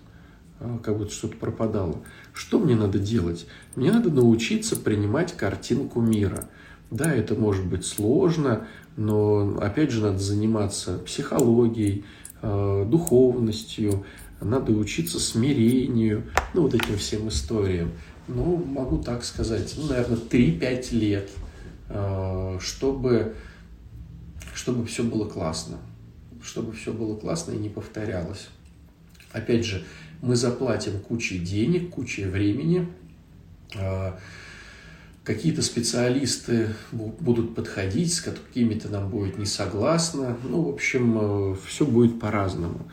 А, 0.63 0.79
как 0.81 0.97
будто 0.97 1.11
что-то 1.11 1.35
пропадало. 1.35 1.97
Что 2.33 2.57
мне 2.57 2.75
надо 2.75 2.97
делать? 2.97 3.45
Мне 3.75 3.91
надо 3.91 4.09
научиться 4.09 4.77
принимать 4.77 5.35
картинку 5.35 5.99
мира. 5.99 6.45
Да, 6.89 7.13
это 7.13 7.35
может 7.35 7.65
быть 7.65 7.85
сложно, 7.85 8.67
но 8.95 9.57
опять 9.61 9.91
же 9.91 10.01
надо 10.01 10.19
заниматься 10.19 10.99
психологией, 10.99 12.05
а, 12.41 12.85
духовностью, 12.85 14.05
надо 14.39 14.71
учиться 14.71 15.19
смирению, 15.19 16.23
ну 16.53 16.61
вот 16.63 16.73
этим 16.75 16.97
всем 16.97 17.27
историям. 17.27 17.91
Ну, 18.29 18.55
могу 18.55 18.99
так 18.99 19.25
сказать, 19.25 19.73
ну, 19.77 19.87
наверное, 19.87 20.17
3-5 20.17 20.93
лет, 20.93 21.29
а, 21.89 22.57
чтобы, 22.61 23.35
чтобы 24.53 24.85
все 24.85 25.03
было 25.03 25.25
классно, 25.25 25.77
чтобы 26.41 26.71
все 26.71 26.93
было 26.93 27.17
классно 27.17 27.51
и 27.51 27.57
не 27.57 27.69
повторялось. 27.69 28.47
Опять 29.33 29.65
же, 29.65 29.83
мы 30.23 30.37
заплатим 30.37 30.99
кучей 30.99 31.37
денег, 31.37 31.89
кучей 31.89 32.23
времени, 32.23 32.87
а, 33.77 34.17
какие-то 35.25 35.61
специалисты 35.61 36.69
будут 36.93 37.55
подходить, 37.55 38.13
с 38.13 38.21
какими-то 38.21 38.87
нам 38.87 39.09
будет 39.09 39.37
не 39.37 39.45
согласно. 39.45 40.37
Ну, 40.49 40.61
в 40.61 40.69
общем, 40.69 41.17
э, 41.19 41.55
все 41.67 41.85
будет 41.85 42.21
по-разному. 42.21 42.89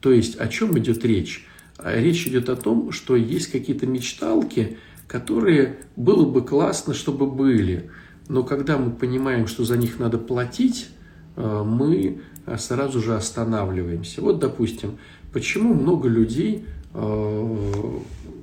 То 0.00 0.12
есть 0.12 0.38
о 0.38 0.46
чем 0.46 0.78
идет 0.78 1.06
речь? 1.06 1.46
А 1.78 1.98
речь 1.98 2.26
идет 2.26 2.50
о 2.50 2.56
том, 2.56 2.92
что 2.92 3.16
есть 3.16 3.50
какие-то 3.50 3.86
мечталки, 3.86 4.76
которые 5.06 5.78
было 5.96 6.28
бы 6.28 6.42
классно, 6.42 6.92
чтобы 6.92 7.30
были. 7.30 7.90
Но 8.28 8.42
когда 8.42 8.76
мы 8.76 8.90
понимаем, 8.90 9.46
что 9.46 9.64
за 9.64 9.78
них 9.78 9.98
надо 9.98 10.18
платить, 10.18 10.88
э, 11.36 11.62
мы 11.64 12.20
сразу 12.58 13.00
же 13.00 13.16
останавливаемся. 13.16 14.20
Вот, 14.20 14.38
допустим, 14.38 14.98
почему 15.34 15.74
много 15.74 16.08
людей 16.08 16.64
Э, 16.94 17.98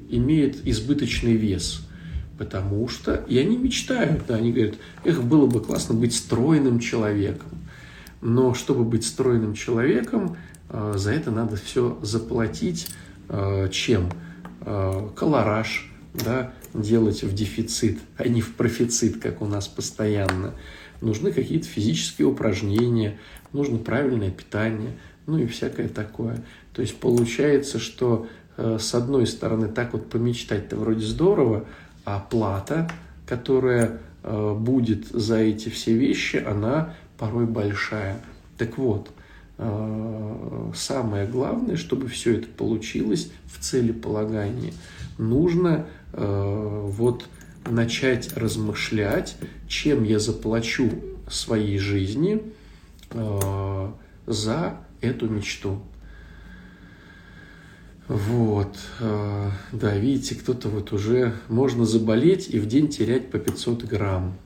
имеет 0.09 0.67
избыточный 0.67 1.35
вес. 1.35 1.87
Потому 2.37 2.89
что, 2.89 3.15
и 3.29 3.37
они 3.37 3.55
мечтают, 3.55 4.23
да, 4.27 4.35
они 4.35 4.51
говорят, 4.51 4.75
эх, 5.05 5.23
было 5.23 5.45
бы 5.45 5.61
классно 5.61 5.95
быть 5.95 6.13
стройным 6.13 6.79
человеком. 6.79 7.47
Но 8.19 8.53
чтобы 8.53 8.83
быть 8.83 9.05
стройным 9.05 9.53
человеком, 9.53 10.35
э, 10.67 10.95
за 10.97 11.13
это 11.13 11.31
надо 11.31 11.55
все 11.55 11.97
заплатить 12.01 12.89
э, 13.29 13.69
чем? 13.71 14.09
Колораж, 15.15 15.91
да, 16.13 16.53
делать 16.75 17.23
в 17.23 17.33
дефицит, 17.33 17.97
а 18.17 18.27
не 18.27 18.41
в 18.41 18.53
профицит, 18.53 19.19
как 19.19 19.41
у 19.41 19.47
нас 19.47 19.67
постоянно. 19.67 20.53
Нужны 21.01 21.31
какие-то 21.31 21.65
физические 21.65 22.27
упражнения, 22.27 23.17
нужно 23.53 23.79
правильное 23.79 24.29
питание, 24.29 24.91
ну 25.25 25.39
и 25.39 25.47
всякое 25.47 25.87
такое. 25.87 26.43
То 26.73 26.81
есть 26.81 26.99
получается, 26.99 27.79
что 27.79 28.27
Э, 28.61 28.77
с 28.79 28.93
одной 28.93 29.25
стороны, 29.27 29.67
так 29.67 29.93
вот 29.93 30.09
помечтать-то 30.09 30.75
вроде 30.75 31.05
здорово, 31.05 31.65
а 32.05 32.19
плата, 32.19 32.89
которая 33.25 33.99
э, 34.23 34.55
будет 34.57 35.07
за 35.07 35.37
эти 35.37 35.69
все 35.69 35.93
вещи, 35.95 36.37
она 36.37 36.93
порой 37.17 37.45
большая. 37.45 38.21
Так 38.57 38.77
вот, 38.77 39.09
э, 39.57 40.71
самое 40.75 41.25
главное, 41.27 41.75
чтобы 41.75 42.07
все 42.07 42.35
это 42.37 42.47
получилось 42.47 43.31
в 43.45 43.59
целеполагании, 43.59 44.73
нужно 45.17 45.85
вот 46.13 47.25
начать 47.65 48.35
размышлять, 48.35 49.37
чем 49.69 50.03
я 50.03 50.19
заплачу 50.19 50.91
своей 51.29 51.77
жизни 51.77 52.43
за 54.27 54.77
эту 54.99 55.29
мечту. 55.29 55.81
Вот, 58.11 58.77
э, 58.99 59.49
да, 59.71 59.97
видите, 59.97 60.35
кто-то 60.35 60.67
вот 60.67 60.91
уже 60.91 61.33
можно 61.47 61.85
заболеть 61.85 62.49
и 62.49 62.59
в 62.59 62.67
день 62.67 62.89
терять 62.89 63.31
по 63.31 63.39
500 63.39 63.85
грамм. 63.85 64.37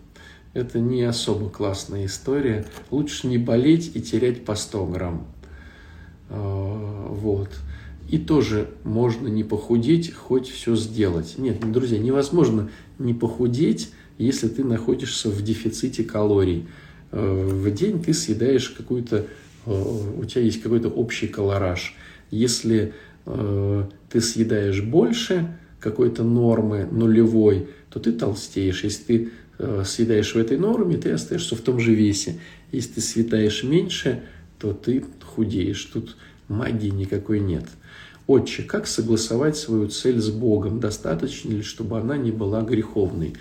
это 0.54 0.80
не 0.80 1.02
особо 1.02 1.50
классная 1.50 2.06
история. 2.06 2.68
Лучше 2.92 3.26
не 3.26 3.40
болеть 3.40 3.96
и 3.96 4.02
терять 4.04 4.46
по 4.46 4.54
100 4.54 4.86
грамм. 4.86 5.28
А, 6.30 7.08
вот. 7.10 7.50
И 8.08 8.20
тоже 8.20 8.70
можно 8.84 9.28
не 9.30 9.44
похудеть, 9.44 10.14
хоть 10.14 10.48
все 10.48 10.76
сделать. 10.76 11.40
Нет, 11.40 11.60
друзья, 11.72 11.98
невозможно 11.98 12.70
не 13.00 13.16
похудеть, 13.16 13.90
если 14.20 14.48
ты 14.48 14.64
находишься 14.64 15.32
в 15.32 15.42
дефиците 15.42 16.04
калорий. 16.04 16.68
А, 17.12 17.48
в 17.48 17.74
день 17.74 18.04
ты 18.04 18.14
съедаешь 18.14 18.70
какую-то, 18.70 19.26
у 19.66 20.24
тебя 20.26 20.44
есть 20.44 20.62
какой-то 20.62 20.90
общий 20.90 21.28
колораж. 21.28 21.96
Если 22.30 22.94
ты 23.26 24.22
съедаешь 24.22 24.82
больше 24.82 25.58
какой-то 25.80 26.24
нормы 26.24 26.88
нулевой, 26.92 27.70
то 27.90 28.00
ты 28.00 28.12
толстеешь. 28.12 28.84
Если 28.84 29.04
ты 29.04 29.84
съедаешь 29.84 30.36
в 30.36 30.38
этой 30.38 30.58
норме, 30.58 30.98
ты 30.98 31.12
остаешься 31.12 31.56
в 31.56 31.62
том 31.62 31.80
же 31.80 31.94
весе. 31.94 32.40
Если 32.72 32.94
ты 32.94 33.02
съедаешь 33.02 33.64
меньше, 33.64 34.24
то 34.60 34.74
ты 34.74 35.04
худеешь. 35.24 35.84
Тут 35.86 36.18
магии 36.48 36.90
никакой 36.90 37.40
нет. 37.40 37.66
Отче, 38.28 38.64
как 38.64 38.88
согласовать 38.88 39.56
свою 39.56 39.88
цель 39.88 40.20
с 40.20 40.30
Богом? 40.30 40.80
Достаточно 40.80 41.52
ли, 41.52 41.62
чтобы 41.62 42.00
она 42.00 42.18
не 42.18 42.32
была 42.32 42.62
греховной? 42.62 43.36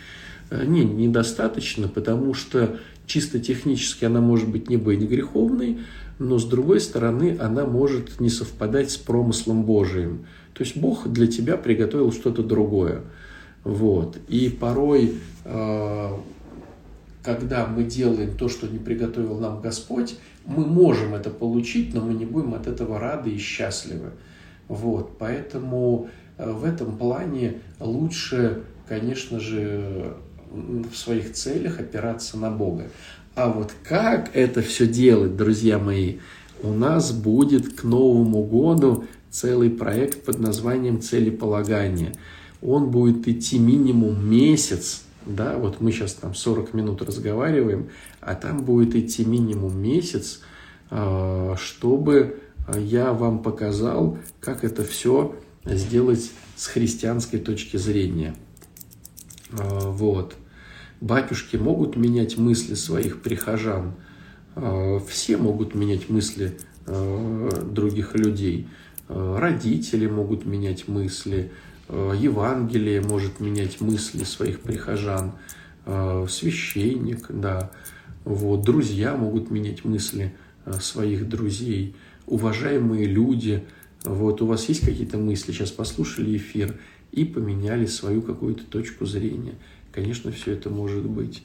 Э, 0.51 0.64
не, 0.66 0.85
недостаточно, 0.85 1.89
потому 1.89 2.35
что 2.35 2.78
чисто 3.07 3.39
технически 3.39 4.05
она 4.05 4.20
может 4.20 4.49
быть 4.49 4.68
не 4.68 4.76
быть 4.76 5.01
греховной, 5.01 5.78
но 6.19 6.39
с 6.39 6.45
другой 6.45 6.81
стороны 6.81 7.37
она 7.41 7.65
может 7.65 8.21
не 8.21 8.31
совпадать 8.31 8.91
с 8.91 8.97
промыслом 8.97 9.65
Божиим. 9.65 10.27
То 10.53 10.62
есть 10.62 10.77
Бог 10.77 11.09
для 11.09 11.27
тебя 11.27 11.57
приготовил 11.57 12.12
что-то 12.12 12.43
другое. 12.43 13.03
Вот. 13.65 14.19
И 14.29 14.49
порой, 14.49 15.15
э, 15.45 16.09
когда 17.23 17.67
мы 17.67 17.85
делаем 17.85 18.37
то, 18.37 18.49
что 18.49 18.69
не 18.69 18.79
приготовил 18.79 19.39
нам 19.39 19.61
Господь, 19.61 20.17
мы 20.45 20.65
можем 20.65 21.15
это 21.15 21.31
получить, 21.31 21.95
но 21.95 22.03
мы 22.03 22.15
не 22.15 22.27
будем 22.27 22.55
от 22.55 22.67
этого 22.67 22.99
рады 22.99 23.31
и 23.31 23.39
счастливы. 23.39 24.11
Вот, 24.69 25.19
поэтому 25.19 26.09
э, 26.39 26.51
в 26.51 26.65
этом 26.65 26.97
плане 26.97 27.61
лучше, 27.81 28.62
конечно 28.89 29.41
же, 29.41 30.15
в 30.53 30.95
своих 30.95 31.33
целях 31.33 31.81
опираться 31.81 32.39
на 32.39 32.51
Бога. 32.51 32.85
А 33.35 33.49
вот 33.51 33.74
как 33.82 34.30
это 34.35 34.62
все 34.62 34.87
делать, 34.87 35.37
друзья 35.37 35.78
мои, 35.78 36.18
у 36.62 36.68
нас 36.68 37.12
будет 37.12 37.74
к 37.74 37.82
Новому 37.82 38.45
году 38.45 39.05
целый 39.30 39.70
проект 39.70 40.24
под 40.24 40.39
названием 40.39 41.01
«Целеполагание». 41.01 42.12
Он 42.62 42.91
будет 42.91 43.26
идти 43.26 43.59
минимум 43.59 44.24
месяц, 44.30 45.03
да, 45.26 45.59
вот 45.59 45.80
мы 45.80 45.91
сейчас 45.91 46.14
там 46.14 46.35
40 46.35 46.74
минут 46.74 47.03
разговариваем, 47.03 47.91
а 48.20 48.35
там 48.35 48.64
будет 48.64 48.95
идти 48.95 49.24
минимум 49.24 49.76
месяц, 49.82 50.41
э, 50.91 51.55
чтобы 51.59 52.41
я 52.78 53.12
вам 53.12 53.43
показал, 53.43 54.18
как 54.41 54.64
это 54.64 54.85
все 54.85 55.35
сделать 55.64 56.30
с 56.57 56.66
христианской 56.66 57.41
точки 57.41 57.76
зрения. 57.76 58.35
А, 59.53 59.91
вот. 59.91 60.37
Батюшки 61.01 61.57
могут 61.57 61.97
менять 61.97 62.38
мысли 62.38 62.74
своих 62.74 63.22
прихожан. 63.22 63.95
А, 64.55 65.01
все 65.09 65.36
могут 65.36 65.74
менять 65.74 66.09
мысли 66.09 66.57
а, 66.86 67.64
других 67.64 68.14
людей. 68.14 68.68
Родители 69.09 70.07
могут 70.07 70.47
менять 70.47 70.88
мысли. 70.88 71.53
Евангелие 71.90 73.03
может 73.03 73.38
менять 73.38 73.82
мысли 73.82 74.24
своих 74.24 74.61
прихожан. 74.61 75.32
Священник, 75.84 77.26
да. 77.28 77.70
Вот. 78.24 78.62
Друзья 78.62 79.14
могут 79.14 79.51
менять 79.51 79.84
мысли 79.84 80.34
своих 80.80 81.28
друзей 81.28 81.95
уважаемые 82.26 83.07
люди, 83.07 83.64
вот 84.05 84.42
у 84.42 84.47
вас 84.47 84.68
есть 84.68 84.84
какие-то 84.84 85.18
мысли, 85.18 85.53
сейчас 85.53 85.70
послушали 85.70 86.36
эфир 86.36 86.78
и 87.12 87.24
поменяли 87.24 87.86
свою 87.86 88.22
какую-то 88.22 88.64
точку 88.64 89.07
зрения. 89.07 89.55
Конечно, 89.95 90.32
все 90.32 90.55
это 90.55 90.70
может 90.70 91.05
быть. 91.05 91.45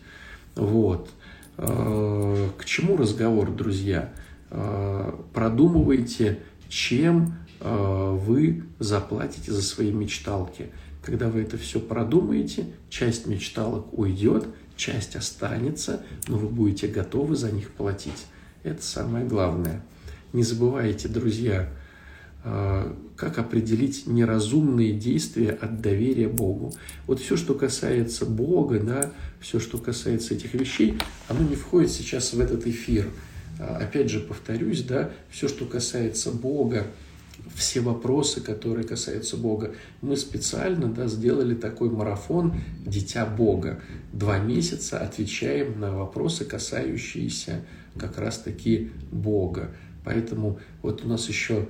Вот. 0.56 1.12
А, 1.58 2.50
к 2.58 2.66
чему 2.66 2.98
разговор, 2.98 3.52
друзья? 3.52 4.12
А, 4.50 5.24
продумывайте, 5.34 6.40
чем 6.68 7.36
а, 7.60 8.12
вы 8.12 8.64
заплатите 8.80 9.52
за 9.52 9.62
свои 9.62 9.92
мечталки. 9.92 10.70
Когда 11.04 11.30
вы 11.30 11.42
это 11.42 11.60
все 11.60 11.80
продумаете, 11.80 12.66
часть 12.90 13.28
мечталок 13.28 13.96
уйдет, 13.98 14.48
часть 14.76 15.16
останется, 15.16 16.02
но 16.28 16.38
вы 16.38 16.48
будете 16.48 16.88
готовы 16.88 17.36
за 17.36 17.52
них 17.52 17.70
платить. 17.70 18.26
Это 18.64 18.82
самое 18.82 19.26
главное. 19.26 19.84
Не 20.34 20.42
забывайте, 20.42 21.08
друзья, 21.08 21.70
как 22.42 23.38
определить 23.38 24.08
неразумные 24.08 24.94
действия 24.94 25.52
от 25.52 25.82
доверия 25.82 26.30
Богу. 26.30 26.74
Вот 27.06 27.20
все, 27.20 27.36
что 27.36 27.54
касается 27.54 28.26
Бога, 28.26 28.80
да, 28.80 29.12
все, 29.42 29.60
что 29.60 29.78
касается 29.78 30.36
этих 30.36 30.54
вещей, 30.54 30.98
оно 31.28 31.42
не 31.42 31.56
входит 31.56 31.92
сейчас 31.92 32.34
в 32.34 32.40
этот 32.40 32.66
эфир. 32.66 33.10
А, 33.60 33.78
опять 33.82 34.10
же, 34.10 34.22
повторюсь, 34.22 34.84
да, 34.84 35.12
все, 35.30 35.50
что 35.50 35.66
касается 35.66 36.32
Бога, 36.32 36.88
все 37.56 37.82
вопросы, 37.82 38.42
которые 38.42 38.86
касаются 38.88 39.38
Бога. 39.38 39.74
Мы 40.02 40.16
специально 40.16 40.88
да, 40.88 41.08
сделали 41.08 41.56
такой 41.56 41.90
марафон 41.90 42.54
«Дитя 42.86 43.26
Бога». 43.26 43.82
Два 44.14 44.40
месяца 44.40 45.00
отвечаем 45.00 45.80
на 45.80 45.96
вопросы, 45.96 46.46
касающиеся 46.46 47.66
как 47.98 48.18
раз-таки 48.18 48.92
Бога. 49.12 49.72
Поэтому 50.06 50.60
вот 50.82 51.04
у 51.04 51.08
нас 51.08 51.28
еще 51.28 51.56
э, 51.56 51.68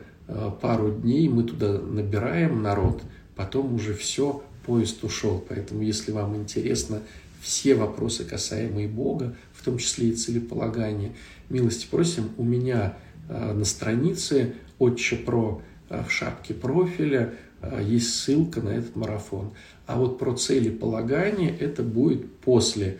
пару 0.62 0.92
дней 0.92 1.28
мы 1.28 1.44
туда 1.44 1.80
набираем 1.80 2.62
народ, 2.62 3.02
потом 3.36 3.74
уже 3.74 3.94
все, 3.94 4.44
поезд 4.66 5.04
ушел. 5.04 5.44
Поэтому, 5.48 5.82
если 5.82 6.12
вам 6.12 6.36
интересно 6.36 7.02
все 7.42 7.74
вопросы, 7.74 8.26
касаемые 8.26 8.88
Бога, 8.88 9.36
в 9.54 9.64
том 9.64 9.78
числе 9.78 10.10
и 10.10 10.16
целеполагания, 10.16 11.14
милости 11.50 11.88
просим, 11.90 12.30
у 12.38 12.44
меня 12.44 12.98
э, 13.28 13.54
на 13.54 13.66
странице 13.66 14.54
Отче 14.78 15.16
Про 15.16 15.62
э, 15.90 16.04
в 16.04 16.12
шапке 16.12 16.54
профиля 16.54 17.34
есть 17.82 18.14
ссылка 18.14 18.62
на 18.62 18.70
этот 18.70 18.96
марафон. 18.96 19.52
А 19.86 20.00
вот 20.00 20.18
про 20.18 20.34
целеполагание 20.34 21.54
это 21.58 21.84
будет 21.84 22.34
после 22.38 23.00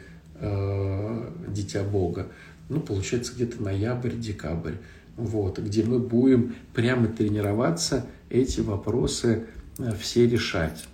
Дитя 1.48 1.84
Бога. 1.84 2.28
Ну, 2.68 2.82
получается, 2.82 3.34
где-то 3.34 3.64
ноябрь-декабрь 3.64 4.76
вот, 5.20 5.60
где 5.60 5.84
мы 5.84 6.00
будем 6.00 6.56
прямо 6.74 7.08
тренироваться 7.08 8.06
эти 8.30 8.62
вопросы 8.62 9.46
э, 9.78 9.92
все 10.00 10.28
решать. 10.28 10.88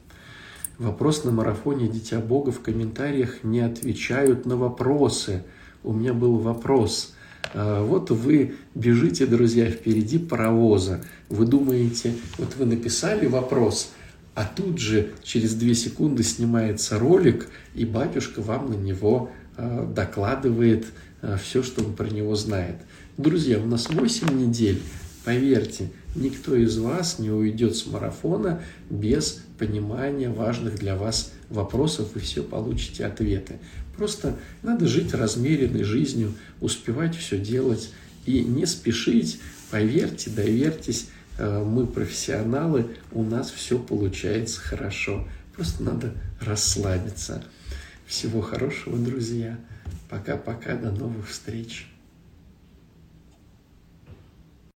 Вопрос 0.78 1.23
на 1.23 1.32
марафоне 1.32 1.88
«Дитя 1.88 2.19
Бога» 2.19 2.51
в 2.51 2.59
комментариях 2.61 3.43
не 3.43 3.61
отвечают 3.61 4.45
на 4.45 4.57
вопросы. 4.57 5.43
У 5.84 5.93
меня 5.93 6.13
был 6.13 6.38
вопрос. 6.38 7.13
Э, 7.53 7.84
вот 7.84 8.09
вы 8.09 8.55
бежите, 8.73 9.26
друзья, 9.26 9.69
впереди 9.69 10.17
паровоза. 10.17 11.01
Вы 11.30 11.45
думаете, 11.45 12.13
вот 12.38 12.55
вы 12.57 12.65
написали 12.65 13.28
вопрос, 13.28 13.91
а 14.34 14.43
тут 14.43 14.80
же 14.80 15.13
через 15.23 15.53
две 15.53 15.76
секунды 15.76 16.23
снимается 16.23 16.99
ролик, 16.99 17.47
и 17.73 17.86
батюшка 17.86 18.41
вам 18.41 18.71
на 18.71 18.76
него 18.76 19.32
э, 19.55 19.88
докладывает 19.95 20.88
все, 21.41 21.63
что 21.63 21.84
он 21.84 21.93
про 21.93 22.07
него 22.07 22.36
знает. 22.36 22.76
Друзья, 23.18 23.59
у 23.59 23.66
нас 23.66 23.89
8 23.89 24.28
недель. 24.38 24.82
Поверьте, 25.24 25.89
никто 26.16 26.53
из 26.53 26.78
вас 26.78 27.18
не 27.18 27.32
уйдет 27.32 27.78
с 27.78 27.86
марафона 27.86 28.61
без 28.89 29.41
понимания 29.57 30.30
важных 30.30 30.76
для 30.76 30.97
вас 30.97 31.32
вопросов, 31.49 32.18
и 32.18 32.20
все 32.20 32.43
получите 32.43 33.05
ответы. 33.05 33.59
Просто 33.95 34.36
надо 34.63 34.86
жить 34.86 35.13
размеренной 35.13 35.86
жизнью, 35.86 36.34
успевать 36.59 37.16
все 37.16 37.39
делать 37.39 37.93
и 38.26 38.41
не 38.41 38.66
спешить. 38.66 39.39
Поверьте, 39.72 40.30
доверьтесь, 40.30 41.07
э, 41.38 41.63
мы 41.63 41.88
профессионалы, 41.88 42.97
у 43.13 43.24
нас 43.24 43.49
все 43.49 43.80
получается 43.80 44.59
хорошо. 44.59 45.26
Просто 45.55 45.84
надо 45.84 46.13
расслабиться. 46.41 47.45
Всего 48.05 48.41
хорошего, 48.41 48.97
друзья. 48.97 49.57
Пока-пока, 50.09 50.76
до 50.76 50.91
новых 50.91 51.30
встреч. 51.30 51.88